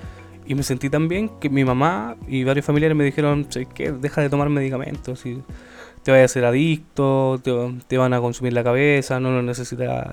Y 0.48 0.56
me 0.56 0.64
sentí 0.64 0.90
tan 0.90 1.08
bien 1.08 1.30
que 1.40 1.50
mi 1.50 1.64
mamá 1.64 2.16
y 2.28 2.44
varios 2.44 2.66
familiares 2.66 2.98
me 2.98 3.04
dijeron, 3.04 3.48
que 3.76 3.92
deja 3.92 4.22
de 4.22 4.30
tomar 4.30 4.50
medicamentos. 4.50 5.24
Y 5.28 5.44
te 6.02 6.12
vayas 6.12 6.32
a 6.32 6.34
ser 6.34 6.46
adicto, 6.46 7.40
te, 7.88 7.98
van 7.98 8.14
a 8.14 8.20
consumir 8.20 8.54
la 8.54 8.64
cabeza, 8.64 9.20
no 9.20 9.32
lo 9.32 9.44
necesitas. 9.44 10.08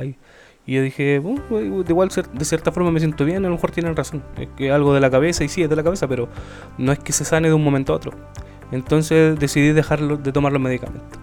Y 0.66 0.74
yo 0.74 0.82
dije, 0.82 1.20
bueno, 1.20 1.84
de 1.84 1.92
igual 1.92 2.08
de 2.08 2.44
cierta 2.44 2.72
forma 2.72 2.90
me 2.90 2.98
siento 2.98 3.24
bien, 3.24 3.44
a 3.44 3.48
lo 3.48 3.54
mejor 3.54 3.70
tienen 3.70 3.94
razón. 3.94 4.24
Es 4.36 4.48
que 4.56 4.72
algo 4.72 4.92
de 4.92 5.00
la 5.00 5.10
cabeza, 5.10 5.44
y 5.44 5.48
sí, 5.48 5.62
es 5.62 5.70
de 5.70 5.76
la 5.76 5.84
cabeza, 5.84 6.08
pero 6.08 6.28
no 6.76 6.90
es 6.90 6.98
que 6.98 7.12
se 7.12 7.24
sane 7.24 7.46
de 7.46 7.54
un 7.54 7.62
momento 7.62 7.92
a 7.92 7.96
otro. 7.96 8.10
Entonces 8.72 9.38
decidí 9.38 9.72
dejar 9.72 10.00
de 10.18 10.32
tomar 10.32 10.52
los 10.52 10.60
medicamentos. 10.60 11.20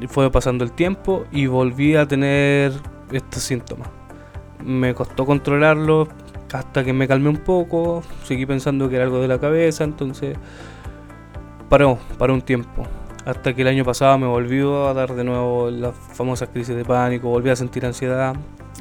Y 0.00 0.06
fue 0.06 0.30
pasando 0.30 0.64
el 0.64 0.72
tiempo 0.72 1.26
y 1.30 1.46
volví 1.46 1.94
a 1.94 2.08
tener 2.08 2.72
estos 3.12 3.42
síntomas. 3.42 3.88
Me 4.64 4.94
costó 4.94 5.26
controlarlos 5.26 6.08
hasta 6.54 6.84
que 6.84 6.94
me 6.94 7.06
calmé 7.06 7.28
un 7.28 7.38
poco, 7.38 8.02
seguí 8.22 8.46
pensando 8.46 8.88
que 8.88 8.96
era 8.96 9.04
algo 9.04 9.20
de 9.20 9.28
la 9.28 9.38
cabeza, 9.38 9.84
entonces 9.84 10.38
paró, 11.68 11.98
paró 12.16 12.32
un 12.32 12.42
tiempo 12.42 12.86
hasta 13.24 13.54
que 13.54 13.62
el 13.62 13.68
año 13.68 13.84
pasado 13.84 14.18
me 14.18 14.26
volvió 14.26 14.86
a 14.86 14.94
dar 14.94 15.14
de 15.14 15.24
nuevo 15.24 15.70
las 15.70 15.94
famosas 15.94 16.50
crisis 16.50 16.76
de 16.76 16.84
pánico, 16.84 17.28
volví 17.28 17.50
a 17.50 17.56
sentir 17.56 17.84
ansiedad 17.86 18.34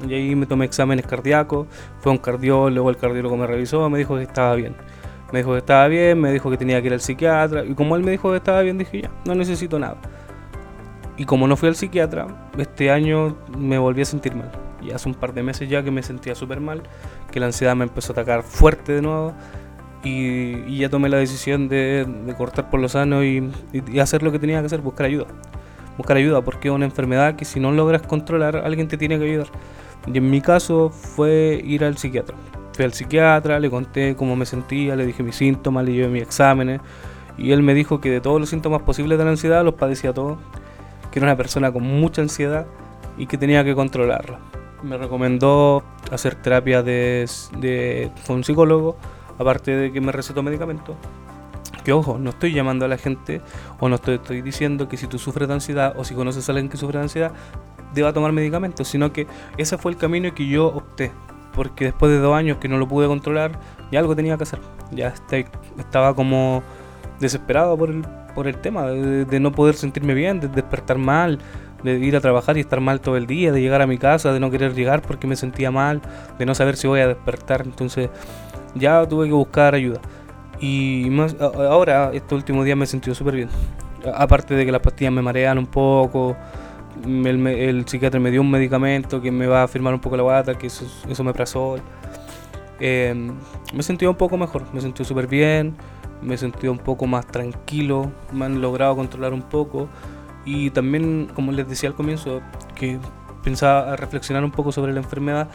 y 0.07 0.13
ahí 0.13 0.35
me 0.35 0.45
tomé 0.45 0.65
exámenes 0.65 1.05
cardíacos, 1.05 1.67
fue 1.99 2.11
un 2.11 2.17
cardiólogo, 2.17 2.89
el 2.89 2.97
cardiólogo 2.97 3.37
me 3.37 3.47
revisó, 3.47 3.89
me 3.89 3.97
dijo 3.97 4.15
que 4.15 4.23
estaba 4.23 4.55
bien. 4.55 4.75
Me 5.31 5.39
dijo 5.39 5.53
que 5.53 5.57
estaba 5.57 5.87
bien, 5.87 6.21
me 6.21 6.31
dijo 6.31 6.51
que 6.51 6.57
tenía 6.57 6.79
que 6.79 6.87
ir 6.87 6.93
al 6.93 7.01
psiquiatra 7.01 7.65
y 7.65 7.73
como 7.73 7.95
él 7.95 8.03
me 8.03 8.11
dijo 8.11 8.29
que 8.29 8.37
estaba 8.37 8.61
bien 8.61 8.77
dije 8.77 9.01
ya, 9.01 9.11
no 9.25 9.33
necesito 9.33 9.79
nada. 9.79 9.97
Y 11.17 11.25
como 11.25 11.47
no 11.47 11.55
fui 11.55 11.69
al 11.69 11.75
psiquiatra, 11.75 12.27
este 12.57 12.91
año 12.91 13.35
me 13.57 13.77
volví 13.77 14.01
a 14.01 14.05
sentir 14.05 14.35
mal. 14.35 14.51
Y 14.81 14.91
hace 14.91 15.07
un 15.07 15.15
par 15.15 15.33
de 15.33 15.41
meses 15.41 15.69
ya 15.69 15.83
que 15.83 15.91
me 15.91 16.03
sentía 16.03 16.35
súper 16.35 16.59
mal, 16.59 16.83
que 17.31 17.39
la 17.39 17.47
ansiedad 17.47 17.75
me 17.75 17.83
empezó 17.83 18.11
a 18.11 18.13
atacar 18.13 18.43
fuerte 18.43 18.93
de 18.93 19.01
nuevo 19.01 19.33
y, 20.03 20.77
ya 20.77 20.89
tomé 20.89 21.09
la 21.09 21.17
decisión 21.17 21.69
de, 21.69 22.05
cortar 22.37 22.69
por 22.69 22.79
lo 22.79 22.89
sano 22.89 23.23
y, 23.23 23.51
hacer 23.99 24.21
lo 24.23 24.31
que 24.31 24.39
tenía 24.39 24.59
que 24.59 24.65
hacer, 24.65 24.81
buscar 24.81 25.05
ayuda. 25.05 25.27
Buscar 25.97 26.17
ayuda 26.17 26.41
porque 26.41 26.67
es 26.67 26.73
una 26.73 26.85
enfermedad 26.85 27.35
que 27.35 27.45
si 27.45 27.59
no 27.59 27.71
logras 27.71 28.01
controlar, 28.01 28.57
alguien 28.57 28.87
te 28.87 28.97
tiene 28.97 29.17
que 29.17 29.25
ayudar. 29.25 29.47
Y 30.07 30.17
en 30.17 30.29
mi 30.29 30.41
caso 30.41 30.89
fue 30.89 31.61
ir 31.63 31.83
al 31.83 31.97
psiquiatra. 31.97 32.35
Fui 32.73 32.85
al 32.85 32.93
psiquiatra, 32.93 33.59
le 33.59 33.69
conté 33.69 34.15
cómo 34.15 34.35
me 34.35 34.45
sentía, 34.45 34.95
le 34.95 35.05
dije 35.05 35.23
mis 35.23 35.35
síntomas, 35.35 35.85
le 35.85 35.93
llevé 35.93 36.07
mis 36.07 36.23
exámenes. 36.23 36.81
Y 37.37 37.51
él 37.51 37.63
me 37.63 37.73
dijo 37.73 38.01
que 38.01 38.09
de 38.09 38.21
todos 38.21 38.39
los 38.39 38.49
síntomas 38.49 38.81
posibles 38.81 39.17
de 39.17 39.23
la 39.23 39.31
ansiedad 39.31 39.63
los 39.63 39.75
padecía 39.75 40.13
todos. 40.13 40.37
Que 41.11 41.19
era 41.19 41.27
una 41.27 41.37
persona 41.37 41.71
con 41.71 41.83
mucha 41.83 42.21
ansiedad 42.21 42.65
y 43.17 43.27
que 43.27 43.37
tenía 43.37 43.63
que 43.63 43.75
controlarla. 43.75 44.39
Me 44.81 44.97
recomendó 44.97 45.83
hacer 46.11 46.35
terapia 46.35 46.83
de, 46.83 47.29
de 47.59 48.11
con 48.27 48.37
un 48.37 48.43
psicólogo 48.43 48.97
aparte 49.37 49.75
de 49.75 49.91
que 49.91 50.01
me 50.01 50.11
recetó 50.11 50.43
medicamentos, 50.43 50.95
que 51.83 51.91
ojo, 51.91 52.17
no 52.17 52.29
estoy 52.29 52.53
llamando 52.53 52.85
a 52.85 52.87
la 52.87 52.97
gente 52.97 53.41
o 53.79 53.89
no 53.89 53.95
estoy, 53.95 54.15
estoy, 54.15 54.41
diciendo 54.41 54.87
que 54.87 54.97
si 54.97 55.07
tú 55.07 55.19
sufres 55.19 55.47
de 55.47 55.55
ansiedad 55.55 55.93
o 55.97 56.03
si 56.03 56.15
conoces 56.15 56.47
a 56.47 56.51
alguien 56.51 56.69
que 56.69 56.77
sufre 56.77 56.97
de 56.99 57.03
ansiedad, 57.03 57.31
deba 57.93 58.13
tomar 58.13 58.31
medicamentos, 58.31 58.87
sino 58.87 59.11
que 59.13 59.27
ese 59.57 59.77
fue 59.77 59.91
el 59.91 59.97
camino 59.97 60.33
que 60.33 60.47
yo 60.47 60.67
opté, 60.67 61.11
porque 61.53 61.85
después 61.85 62.11
de 62.11 62.19
dos 62.19 62.35
años 62.35 62.57
que 62.57 62.67
no 62.67 62.77
lo 62.77 62.87
pude 62.87 63.07
controlar, 63.07 63.59
ya 63.91 63.99
algo 63.99 64.15
tenía 64.15 64.37
que 64.37 64.43
hacer, 64.43 64.59
ya 64.91 65.13
estaba 65.77 66.15
como 66.15 66.63
desesperado 67.19 67.77
por 67.77 67.89
el, 67.89 68.03
por 68.35 68.47
el 68.47 68.57
tema, 68.57 68.87
de, 68.87 69.39
no 69.39 69.51
poder 69.51 69.75
sentirme 69.75 70.13
bien, 70.13 70.39
de 70.39 70.47
despertar 70.47 70.97
mal, 70.97 71.39
de 71.83 71.97
ir 71.99 72.15
a 72.15 72.21
trabajar 72.21 72.57
y 72.57 72.61
estar 72.61 72.79
mal 72.79 73.01
todo 73.01 73.17
el 73.17 73.27
día, 73.27 73.51
de 73.51 73.61
llegar 73.61 73.81
a 73.81 73.87
mi 73.87 73.97
casa, 73.97 74.31
de 74.31 74.39
no 74.39 74.49
querer 74.49 74.73
llegar 74.73 75.01
porque 75.01 75.27
me 75.27 75.35
sentía 75.35 75.71
mal, 75.71 76.01
de 76.39 76.45
no 76.45 76.55
saber 76.55 76.77
si 76.77 76.87
voy 76.87 77.01
a 77.01 77.07
despertar, 77.07 77.63
entonces 77.65 78.09
ya 78.75 79.05
tuve 79.07 79.27
que 79.27 79.33
buscar 79.33 79.75
ayuda. 79.75 79.99
Y 80.59 81.09
ahora, 81.41 82.11
estos 82.13 82.37
últimos 82.37 82.63
días 82.63 82.77
me 82.77 82.85
he 82.85 82.87
sentido 82.87 83.13
súper 83.13 83.35
bien. 83.35 83.49
Aparte 84.15 84.53
de 84.53 84.65
que 84.65 84.71
las 84.71 84.81
pastillas 84.81 85.11
me 85.11 85.21
marean 85.21 85.57
un 85.57 85.67
poco, 85.67 86.37
el, 87.05 87.87
psiquiatra 87.87 88.19
me 88.19 88.31
dio 88.31 88.41
un 88.41 88.51
medicamento 88.51 89.21
que 89.21 89.31
me 89.31 89.47
va 89.47 89.63
a 89.63 89.67
firmar 89.67 89.93
un 89.93 89.99
poco 89.99 90.17
la 90.17 90.23
guata, 90.23 90.57
que 90.57 90.67
eso, 90.67 90.85
eso 91.09 91.23
me 91.23 91.33
pasó. 91.33 91.77
Eh, 92.79 93.13
me 93.73 93.79
he 93.79 93.83
sentido 93.83 94.11
un 94.11 94.17
poco 94.17 94.37
mejor, 94.37 94.63
me 94.73 94.81
sentido 94.81 95.05
súper 95.05 95.27
bien, 95.27 95.75
me 96.21 96.37
sentido 96.37 96.71
un 96.71 96.79
poco 96.79 97.05
más 97.07 97.27
tranquilo, 97.27 98.11
me 98.31 98.45
han 98.45 98.61
logrado 98.61 98.95
controlar 98.95 99.33
un 99.33 99.43
poco. 99.43 99.89
Y 100.45 100.71
también, 100.71 101.29
como 101.33 101.51
les 101.51 101.67
decía 101.67 101.89
al 101.89 101.95
comienzo, 101.95 102.41
que 102.75 102.99
pensaba 103.43 103.95
reflexionar 103.95 104.43
un 104.43 104.51
poco 104.51 104.71
sobre 104.71 104.93
la 104.93 104.99
enfermedad 104.99 105.49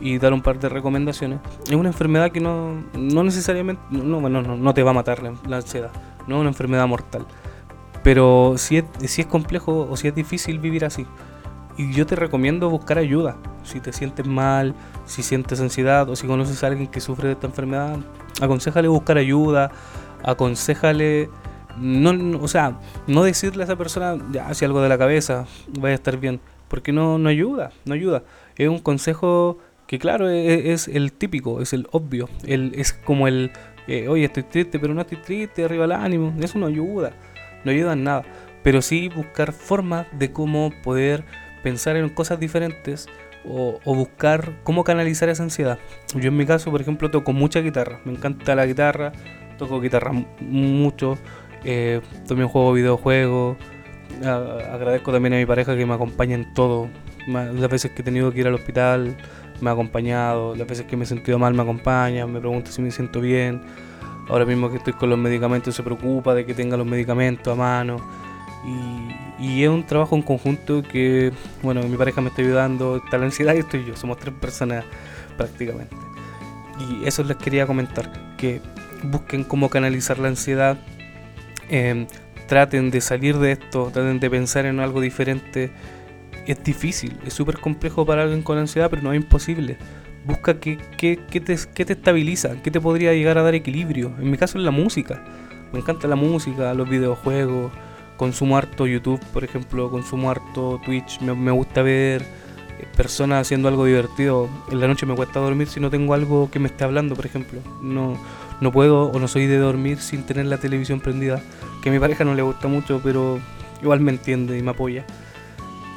y 0.00 0.18
dar 0.18 0.32
un 0.32 0.42
par 0.42 0.58
de 0.58 0.68
recomendaciones. 0.68 1.40
Es 1.66 1.74
una 1.74 1.88
enfermedad 1.88 2.30
que 2.30 2.40
no, 2.40 2.84
no 2.94 3.24
necesariamente, 3.24 3.82
no, 3.90 4.20
no, 4.28 4.42
no, 4.42 4.74
te 4.74 4.82
va 4.82 4.90
a 4.90 4.94
matar 4.94 5.22
la, 5.22 5.56
ansiedad, 5.56 5.90
no 6.26 6.36
es 6.36 6.40
una 6.40 6.50
enfermedad 6.50 6.86
mortal. 6.86 7.26
Pero 8.04 8.54
si 8.56 8.76
es, 8.76 8.84
si 9.06 9.22
es 9.22 9.26
complejo 9.26 9.88
o 9.90 9.96
si 9.96 10.06
es 10.06 10.14
difícil 10.14 10.60
vivir 10.60 10.84
así. 10.84 11.06
Y 11.76 11.92
yo 11.92 12.06
te 12.06 12.14
recomiendo 12.14 12.70
buscar 12.70 12.98
ayuda. 12.98 13.36
Si 13.64 13.80
te 13.80 13.92
sientes 13.92 14.26
mal, 14.26 14.74
si 15.06 15.24
sientes 15.24 15.60
ansiedad 15.60 16.08
o 16.08 16.14
si 16.14 16.26
conoces 16.28 16.62
a 16.62 16.68
alguien 16.68 16.86
que 16.86 17.00
sufre 17.00 17.28
de 17.28 17.34
esta 17.34 17.48
enfermedad, 17.48 17.98
aconsejale 18.40 18.86
buscar 18.86 19.18
ayuda, 19.18 19.72
aconsejale, 20.22 21.30
no, 21.78 22.38
o 22.40 22.46
sea, 22.46 22.78
no 23.06 23.24
decirle 23.24 23.62
a 23.62 23.64
esa 23.64 23.76
persona, 23.76 24.22
ya, 24.30 24.52
si 24.54 24.64
algo 24.64 24.82
de 24.82 24.88
la 24.88 24.98
cabeza, 24.98 25.46
vaya 25.80 25.94
a 25.94 25.96
estar 25.96 26.18
bien, 26.18 26.40
porque 26.68 26.92
no, 26.92 27.18
no 27.18 27.28
ayuda, 27.28 27.72
no 27.86 27.94
ayuda. 27.94 28.22
Es 28.56 28.68
un 28.68 28.78
consejo 28.78 29.58
que 29.86 29.98
claro, 29.98 30.28
e, 30.28 30.46
e, 30.46 30.72
es, 30.72 30.88
el 30.88 31.12
típico, 31.12 31.60
es 31.60 31.72
el 31.72 31.88
obvio, 31.90 32.28
el, 32.46 32.72
es 32.76 32.92
como 32.92 33.28
el, 33.28 33.50
eh, 33.86 34.08
oye, 34.08 34.24
estoy 34.24 34.44
triste, 34.44 34.78
pero 34.78 34.94
no 34.94 35.00
estoy 35.00 35.18
triste, 35.18 35.64
arriba 35.64 35.84
el 35.84 35.92
ánimo, 35.92 36.34
eso 36.40 36.58
no 36.58 36.66
ayuda, 36.66 37.12
no 37.64 37.70
ayuda 37.70 37.92
en 37.94 38.04
nada, 38.04 38.22
pero 38.62 38.82
sí 38.82 39.08
buscar 39.08 39.52
formas 39.52 40.06
de 40.12 40.32
cómo 40.32 40.72
poder 40.82 41.24
pensar 41.62 41.96
en 41.96 42.08
cosas 42.08 42.38
diferentes 42.40 43.08
o, 43.46 43.78
buscar 43.84 44.52
cómo 44.62 44.84
canalizar 44.84 45.28
esa 45.28 45.42
ansiedad. 45.42 45.78
Yo 46.14 46.28
en 46.28 46.36
mi 46.36 46.46
caso, 46.46 46.70
por 46.70 46.80
ejemplo, 46.80 47.10
toco 47.10 47.32
mucha 47.32 47.60
guitarra, 47.60 48.00
me 48.04 48.12
encanta 48.12 48.54
la 48.54 48.66
guitarra, 48.66 49.12
toco 49.58 49.80
guitarra 49.80 50.12
mucho, 50.40 51.18
eh, 51.64 52.00
también 52.26 52.48
juego 52.48 52.72
videojuegos, 52.72 53.56
agradezco 54.22 55.12
también 55.12 55.34
a 55.34 55.36
mi 55.36 55.46
pareja 55.46 55.76
que 55.76 55.84
me 55.84 55.94
acompaña 55.94 56.34
en 56.34 56.54
todo, 56.54 56.88
las 57.26 57.68
veces 57.68 57.90
que 57.92 58.02
he 58.02 58.04
tenido 58.04 58.32
que 58.32 58.40
ir 58.40 58.46
al 58.46 58.54
hospital, 58.54 59.16
me 59.60 59.70
ha 59.70 59.72
acompañado, 59.72 60.54
las 60.54 60.66
veces 60.66 60.86
que 60.86 60.96
me 60.96 61.04
he 61.04 61.06
sentido 61.06 61.38
mal 61.38 61.54
me 61.54 61.62
acompaña, 61.62 62.26
me 62.26 62.40
pregunta 62.40 62.70
si 62.70 62.82
me 62.82 62.90
siento 62.90 63.20
bien. 63.20 63.62
Ahora 64.28 64.44
mismo 64.44 64.70
que 64.70 64.76
estoy 64.78 64.92
con 64.94 65.10
los 65.10 65.18
medicamentos 65.18 65.74
se 65.74 65.82
preocupa 65.82 66.34
de 66.34 66.46
que 66.46 66.54
tenga 66.54 66.76
los 66.76 66.86
medicamentos 66.86 67.52
a 67.52 67.56
mano. 67.56 67.96
Y, 69.38 69.62
es 69.62 69.68
un 69.68 69.84
trabajo 69.84 70.16
en 70.16 70.22
conjunto 70.22 70.82
que, 70.82 71.32
bueno, 71.62 71.82
mi 71.82 71.96
pareja 71.96 72.20
me 72.20 72.28
está 72.28 72.40
ayudando, 72.40 72.96
está 72.96 73.18
la 73.18 73.26
ansiedad 73.26 73.54
y 73.54 73.58
estoy 73.58 73.84
yo, 73.84 73.94
somos 73.94 74.18
tres 74.18 74.34
personas 74.40 74.84
prácticamente. 75.36 75.94
Y 76.78 77.06
eso 77.06 77.22
les 77.24 77.36
quería 77.36 77.66
comentar, 77.66 78.36
que 78.38 78.62
busquen 79.02 79.44
cómo 79.44 79.68
canalizar 79.68 80.18
la 80.18 80.28
ansiedad, 80.28 80.78
em, 81.68 82.06
traten 82.48 82.90
de 82.90 83.00
salir 83.00 83.38
de 83.38 83.52
esto, 83.52 83.90
traten 83.92 84.18
de 84.18 84.30
pensar 84.30 84.64
en 84.66 84.80
algo 84.80 85.00
diferente 85.00 85.72
es 86.46 86.62
difícil, 86.62 87.16
es 87.24 87.32
súper 87.32 87.58
complejo 87.58 88.04
para 88.04 88.22
alguien 88.22 88.42
con 88.42 88.58
ansiedad, 88.58 88.90
pero 88.90 89.02
no 89.02 89.12
es 89.12 89.20
imposible. 89.20 89.78
Busca 90.24 90.58
qué, 90.58 90.78
qué, 90.96 91.16
te, 91.40 91.56
qué 91.74 91.84
te 91.84 91.92
estabiliza, 91.92 92.62
qué 92.62 92.70
te 92.70 92.80
podría 92.80 93.12
llegar 93.12 93.38
a 93.38 93.42
dar 93.42 93.54
equilibrio. 93.54 94.12
En 94.18 94.30
mi 94.30 94.38
caso 94.38 94.58
es 94.58 94.64
la 94.64 94.70
música. 94.70 95.22
Me 95.72 95.80
encanta 95.80 96.08
la 96.08 96.16
música, 96.16 96.72
los 96.72 96.88
videojuegos, 96.88 97.72
consumo 98.16 98.56
harto 98.56 98.86
YouTube, 98.86 99.20
por 99.32 99.44
ejemplo, 99.44 99.90
consumo 99.90 100.30
harto 100.30 100.80
Twitch, 100.84 101.20
me, 101.20 101.34
me 101.34 101.50
gusta 101.50 101.82
ver 101.82 102.22
eh, 102.22 102.86
personas 102.96 103.42
haciendo 103.42 103.68
algo 103.68 103.84
divertido. 103.84 104.48
En 104.70 104.80
la 104.80 104.88
noche 104.88 105.06
me 105.06 105.14
cuesta 105.14 105.40
dormir 105.40 105.68
si 105.68 105.80
no 105.80 105.90
tengo 105.90 106.14
algo 106.14 106.50
que 106.50 106.58
me 106.58 106.68
esté 106.68 106.84
hablando, 106.84 107.14
por 107.14 107.26
ejemplo. 107.26 107.60
No, 107.82 108.18
no 108.60 108.72
puedo 108.72 109.10
o 109.10 109.18
no 109.18 109.28
soy 109.28 109.46
de 109.46 109.58
dormir 109.58 109.98
sin 109.98 110.24
tener 110.24 110.46
la 110.46 110.58
televisión 110.58 111.00
prendida. 111.00 111.42
Que 111.82 111.90
a 111.90 111.92
mi 111.92 111.98
pareja 111.98 112.24
no 112.24 112.34
le 112.34 112.42
gusta 112.42 112.68
mucho, 112.68 113.00
pero 113.02 113.40
igual 113.82 114.00
me 114.00 114.12
entiende 114.12 114.58
y 114.58 114.62
me 114.62 114.70
apoya. 114.70 115.04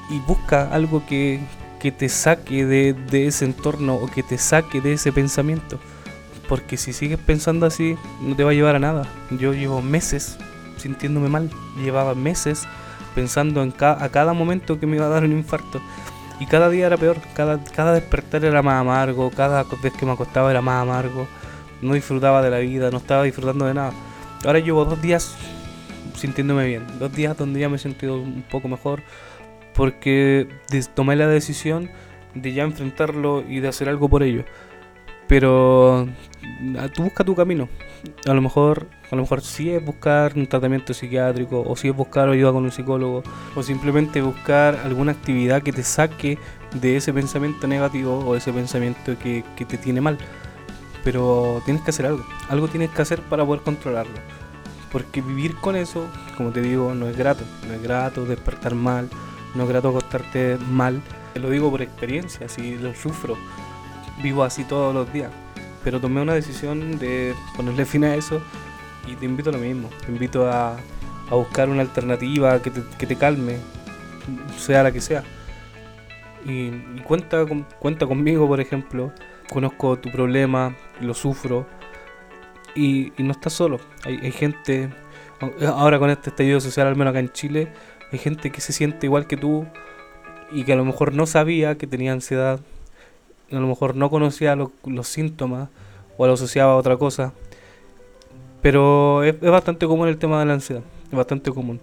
y 0.10 0.20
busca 0.22 0.70
algo 0.72 1.06
que, 1.06 1.40
que 1.80 1.92
te 1.92 2.10
saque 2.10 2.66
de, 2.66 2.94
de 2.94 3.28
ese 3.28 3.46
entorno 3.46 3.96
o 3.96 4.08
que 4.08 4.24
te 4.24 4.38
saque 4.38 4.82
de 4.82 4.94
ese 4.94 5.12
pensamiento. 5.12 5.80
Porque 6.48 6.78
si 6.78 6.94
sigues 6.94 7.20
pensando 7.20 7.66
así, 7.66 7.98
no 8.22 8.36
te 8.36 8.44
va 8.44 8.52
a 8.52 8.54
llevar 8.54 8.76
a 8.76 8.80
nada. 8.80 9.08
Yo 9.32 9.54
llevo 9.54 9.82
meses 9.82 10.38
sintiéndome 10.78 11.30
mal. 11.30 11.50
Llevaba 11.84 12.16
meses 12.16 12.66
pensando 13.16 13.63
en 13.63 13.74
a 13.80 14.10
cada 14.10 14.34
momento 14.34 14.80
que 14.80 14.88
me 14.88 14.96
iba 14.96 15.06
a 15.06 15.10
dar 15.10 15.24
un 15.24 15.32
infarto. 15.32 15.82
Y 16.40 16.46
cada 16.46 16.70
día 16.70 16.88
era 16.88 16.98
peor. 16.98 17.18
Cada, 17.36 17.63
cada 17.63 17.94
despertar 17.94 18.46
era 18.46 18.62
más 18.62 18.80
amargo. 18.80 19.30
Cada 19.32 19.63
vez 19.82 19.94
que 19.94 20.06
me 20.06 20.13
acostaba 20.13 20.52
era 20.52 20.62
más 20.62 20.82
amargo. 20.82 21.28
No 21.82 21.94
disfrutaba 21.94 22.42
de 22.42 22.50
la 22.50 22.60
vida. 22.60 22.92
No 22.92 22.98
estaba 22.98 23.24
disfrutando 23.24 23.66
de 23.66 23.74
nada. 23.74 23.92
Ahora 24.46 24.60
llevo 24.60 24.86
dos 24.86 25.02
días 25.02 25.36
sintiéndome 26.16 26.66
bien. 26.66 26.86
Dos 27.00 27.12
días 27.13 27.36
donde 27.38 27.60
ya 27.60 27.70
me 27.70 27.76
he 27.76 27.80
sentido 27.80 28.22
un 28.22 28.44
poco 28.50 28.68
mejor. 28.68 29.02
Porque 29.78 30.48
tomé 30.96 31.16
la 31.16 31.28
decisión 31.28 31.90
de 32.34 32.52
ya 32.52 32.63
enfrentarlo 32.63 33.44
y 33.48 33.60
de 33.60 33.68
hacer 33.68 33.88
algo 33.88 34.10
por 34.10 34.24
ello. 34.24 34.44
Pero 35.28 36.08
ah, 36.78 36.88
tú 36.94 37.04
busca 37.04 37.24
tu 37.24 37.36
camino. 37.36 37.70
A 38.26 38.34
lo 38.34 38.42
mejor, 38.42 38.88
a 39.12 39.16
lo 39.16 39.22
mejor 39.22 39.42
sí 39.42 39.70
es 39.70 39.86
buscar 39.86 40.34
un 40.36 40.48
tratamiento 40.48 40.94
psiquiátrico, 40.94 41.62
o 41.62 41.76
sí 41.76 41.90
es 41.90 41.96
buscar 41.96 42.28
ayuda 42.28 42.54
con 42.54 42.63
un 42.63 42.72
psicólogo, 42.72 43.22
o 43.56 43.62
simplemente 43.62 44.22
buscar 44.22 44.80
alguna 44.84 45.12
actividad 45.12 45.62
que 45.62 45.72
te 45.72 45.84
saque 45.84 46.40
de 46.82 46.98
ese 46.98 47.13
pensamiento 47.13 47.68
negativo 47.68 48.20
o 48.20 48.36
ese 48.36 48.52
pensamiento 48.52 49.18
que, 49.20 49.44
que 49.56 49.66
te 49.66 49.78
tiene 49.78 50.02
mal. 50.02 50.18
Pero 51.04 51.62
tienes 51.66 51.84
que 51.84 51.92
hacer 51.92 52.08
algo, 52.08 52.26
algo 52.50 52.68
tienes 52.68 52.90
que 52.90 53.02
hacer 53.02 53.22
para 53.22 53.46
poder 53.46 53.62
controlarlo. 53.62 54.16
Porque 54.92 55.22
vivir 55.22 55.56
con 55.58 55.76
eso, 55.76 56.08
como 56.36 56.52
te 56.52 56.62
digo, 56.62 56.96
no 56.96 57.08
es 57.08 57.16
grato. 57.18 57.44
No 57.68 57.74
es 57.74 57.84
grato 57.84 58.26
despertar 58.26 58.74
mal, 58.74 59.10
no 59.58 59.67
grato 59.67 59.89
acostarte 59.89 60.58
mal. 60.70 61.02
Te 61.34 61.39
lo 61.39 61.50
digo 61.50 61.70
por 61.70 61.82
experiencia, 61.82 62.48
si 62.48 62.78
lo 62.78 62.93
sufro 62.96 63.38
vivo 64.22 64.43
así 64.43 64.63
todos 64.63 64.93
los 64.93 65.12
días. 65.12 65.32
Pero 65.84 66.00
tomé 66.00 66.22
una 66.22 66.34
decisión 66.34 67.00
de 67.00 67.34
ponerle 67.56 67.86
fin 67.86 68.04
a 68.04 68.15
eso 68.15 68.41
y 69.08 69.15
te 69.15 69.26
invito 69.26 69.50
a 69.50 69.54
lo 69.54 69.60
mismo. 69.60 69.89
Te 70.06 70.12
invito 70.12 70.50
a, 70.50 70.78
a 71.30 71.36
buscar 71.36 71.70
una 71.70 71.82
alternativa 71.82 72.62
que 72.62 72.72
te, 72.72 72.82
que 72.98 73.06
te, 73.06 73.15
calme, 73.15 73.58
sea 74.58 74.84
la 74.84 74.91
que 74.91 75.02
sea. 75.02 75.24
Y, 76.46 76.72
cuenta, 77.02 77.46
cuenta 77.80 78.06
conmigo, 78.06 78.48
por 78.48 78.60
ejemplo. 78.60 79.12
Conozco 79.50 79.98
tu 79.98 80.12
problema, 80.12 80.76
lo 81.00 81.13
sufro. 81.13 81.65
Y, 82.76 83.13
y 83.17 83.24
no 83.24 83.32
estás 83.32 83.54
solo. 83.54 83.80
Hay, 84.04 84.20
hay 84.22 84.32
gente, 84.32 84.89
ahora 85.65 86.00
con 86.00 86.10
este 86.10 86.30
estallido 86.30 86.60
social, 86.60 86.88
al 86.88 86.96
menos 86.96 87.12
acá 87.12 87.20
en 87.20 87.32
Chile, 87.32 87.72
hay 88.12 88.20
gente 88.20 88.52
que 88.52 88.62
se 88.62 88.74
siente 88.74 89.06
igual 89.06 89.28
que 89.28 89.38
tú 89.38 89.65
y 90.52 90.63
que 90.63 90.74
a 90.74 90.76
lo 90.76 90.86
mejor 90.86 91.13
no 91.13 91.26
sabía 91.26 91.78
que 91.78 91.88
tenía 91.88 92.13
ansiedad, 92.13 92.60
a 93.52 93.56
lo 93.56 93.67
mejor 93.67 93.96
no 93.96 94.10
conocía 94.10 94.56
lo, 94.56 94.72
los 94.86 95.08
síntomas 95.08 95.70
o 96.17 96.28
lo 96.28 96.34
asociaba 96.34 96.74
a 96.74 96.76
otra 96.76 96.98
cosa. 96.98 97.34
Pero 98.62 99.24
es, 99.24 99.39
bastante 99.39 99.88
común 99.88 100.08
el 100.08 100.17
tema 100.17 100.39
de 100.39 100.46
la 100.46 100.54
ansiedad, 100.54 100.84
es 101.06 101.17
bastante 101.17 101.52
común. 101.52 101.80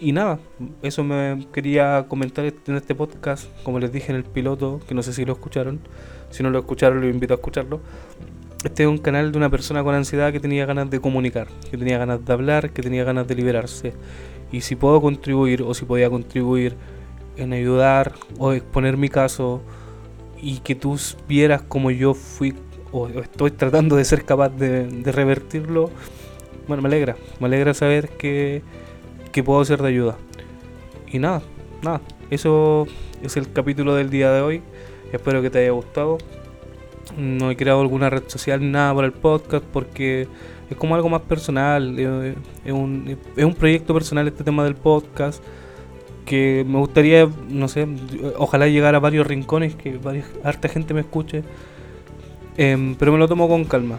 Y 0.00 0.12
nada, 0.12 0.40
eso 0.82 1.04
me 1.04 1.46
quería 1.52 2.06
comentar 2.08 2.44
en 2.44 2.76
este 2.76 2.94
podcast, 2.94 3.46
como 3.62 3.78
les 3.78 3.92
dije 3.92 4.10
en 4.10 4.16
el 4.16 4.24
piloto, 4.24 4.80
que 4.88 4.94
no 4.94 5.02
sé 5.02 5.12
si 5.12 5.24
lo 5.24 5.32
escucharon. 5.32 5.80
Si 6.30 6.42
no 6.42 6.50
lo 6.50 6.58
escucharon, 6.58 7.00
los 7.00 7.10
invito 7.10 7.34
a 7.34 7.36
escucharlo. 7.36 7.80
Este 8.64 8.84
es 8.84 8.88
un 8.88 8.98
canal 8.98 9.32
de 9.32 9.38
una 9.38 9.50
persona 9.50 9.82
con 9.82 9.94
ansiedad 9.94 10.32
que 10.32 10.40
tenía 10.40 10.66
ganas 10.66 10.88
de 10.90 11.00
comunicar, 11.00 11.48
que 11.70 11.76
tenía 11.76 11.98
ganas 11.98 12.24
de 12.24 12.32
hablar, 12.32 12.70
que 12.70 12.82
tenía 12.82 13.04
ganas 13.04 13.28
de 13.28 13.34
liberarse. 13.34 13.92
Y 14.52 14.60
si 14.60 14.76
puedo 14.76 15.00
contribuir 15.00 15.62
o 15.62 15.74
si 15.74 15.84
podía 15.84 16.10
contribuir 16.10 16.76
en 17.36 17.52
ayudar 17.52 18.12
o 18.38 18.52
exponer 18.52 18.96
mi 18.96 19.08
caso 19.08 19.62
y 20.40 20.58
que 20.58 20.74
tú 20.74 20.98
vieras 21.26 21.62
como 21.62 21.90
yo 21.90 22.14
fui 22.14 22.54
o 22.92 23.08
estoy 23.08 23.50
tratando 23.50 23.96
de 23.96 24.04
ser 24.04 24.24
capaz 24.24 24.50
de, 24.50 24.86
revertirlo, 25.10 25.90
bueno, 26.68 26.82
me 26.82 26.88
alegra, 26.88 27.16
me 27.40 27.46
alegra 27.46 27.72
saber 27.72 28.10
que, 28.10 28.62
que 29.32 29.42
puedo 29.42 29.64
ser 29.64 29.80
de 29.80 29.88
ayuda. 29.88 30.18
Y 31.10 31.18
nada, 31.18 31.42
nada, 31.82 32.02
eso 32.30 32.86
es 33.22 33.36
el 33.36 33.50
capítulo 33.50 33.94
del 33.94 34.10
día 34.10 34.30
de 34.30 34.42
hoy. 34.42 34.62
Espero 35.12 35.40
que 35.42 35.50
te 35.50 35.60
haya 35.60 35.70
gustado. 35.70 36.18
No 37.16 37.50
he 37.50 37.56
creado 37.56 37.80
alguna 37.80 38.10
red 38.10 38.24
social, 38.26 38.70
nada 38.70 38.94
para 38.94 39.06
el 39.06 39.12
podcast, 39.12 39.64
porque 39.72 40.28
es 40.70 40.76
como 40.76 40.94
algo 40.94 41.08
más 41.08 41.22
personal. 41.22 41.98
Es 42.64 42.72
un, 42.72 43.18
es 43.36 43.44
un 43.44 43.54
proyecto 43.54 43.94
personal 43.94 44.26
este 44.28 44.44
tema 44.44 44.64
del 44.64 44.74
podcast 44.74 45.42
que 46.24 46.64
me 46.66 46.78
gustaría, 46.78 47.28
no 47.48 47.68
sé, 47.68 47.86
ojalá 48.38 48.66
llegar 48.68 48.94
a 48.94 49.00
varios 49.00 49.26
rincones, 49.26 49.74
que 49.74 49.98
varios, 49.98 50.26
harta 50.44 50.68
gente 50.68 50.94
me 50.94 51.00
escuche, 51.00 51.42
eh, 52.56 52.94
pero 52.98 53.12
me 53.12 53.18
lo 53.18 53.28
tomo 53.28 53.48
con 53.48 53.64
calma. 53.64 53.98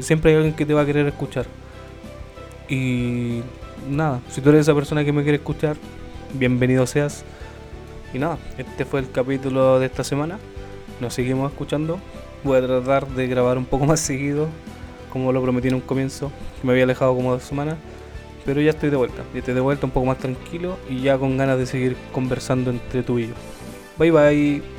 Siempre 0.00 0.30
hay 0.30 0.36
alguien 0.38 0.54
que 0.54 0.64
te 0.64 0.72
va 0.72 0.80
a 0.80 0.86
querer 0.86 1.06
escuchar. 1.06 1.46
Y 2.68 3.42
nada, 3.90 4.20
si 4.30 4.40
tú 4.40 4.48
eres 4.48 4.62
esa 4.62 4.74
persona 4.74 5.04
que 5.04 5.12
me 5.12 5.22
quiere 5.22 5.36
escuchar, 5.36 5.76
bienvenido 6.32 6.86
seas. 6.86 7.24
Y 8.14 8.18
nada, 8.18 8.38
este 8.56 8.84
fue 8.84 9.00
el 9.00 9.10
capítulo 9.10 9.78
de 9.78 9.86
esta 9.86 10.02
semana. 10.02 10.38
Nos 11.00 11.12
seguimos 11.12 11.52
escuchando. 11.52 11.98
Voy 12.44 12.58
a 12.58 12.66
tratar 12.66 13.08
de 13.08 13.26
grabar 13.26 13.56
un 13.56 13.64
poco 13.64 13.86
más 13.86 14.00
seguido, 14.00 14.48
como 15.10 15.32
lo 15.32 15.42
prometí 15.42 15.68
en 15.68 15.74
un 15.74 15.80
comienzo, 15.80 16.30
que 16.60 16.66
me 16.66 16.72
había 16.72 16.84
alejado 16.84 17.14
como 17.16 17.32
dos 17.32 17.42
semanas. 17.42 17.76
Pero 18.44 18.60
ya 18.60 18.70
estoy 18.70 18.90
de 18.90 18.96
vuelta, 18.96 19.22
ya 19.32 19.38
estoy 19.38 19.54
de 19.54 19.60
vuelta 19.60 19.86
un 19.86 19.92
poco 19.92 20.04
más 20.04 20.18
tranquilo 20.18 20.76
y 20.90 21.00
ya 21.00 21.16
con 21.16 21.38
ganas 21.38 21.58
de 21.58 21.64
seguir 21.64 21.96
conversando 22.12 22.70
entre 22.70 23.02
tú 23.02 23.18
y 23.18 23.28
yo. 23.28 23.34
Bye 23.96 24.10
bye. 24.10 24.73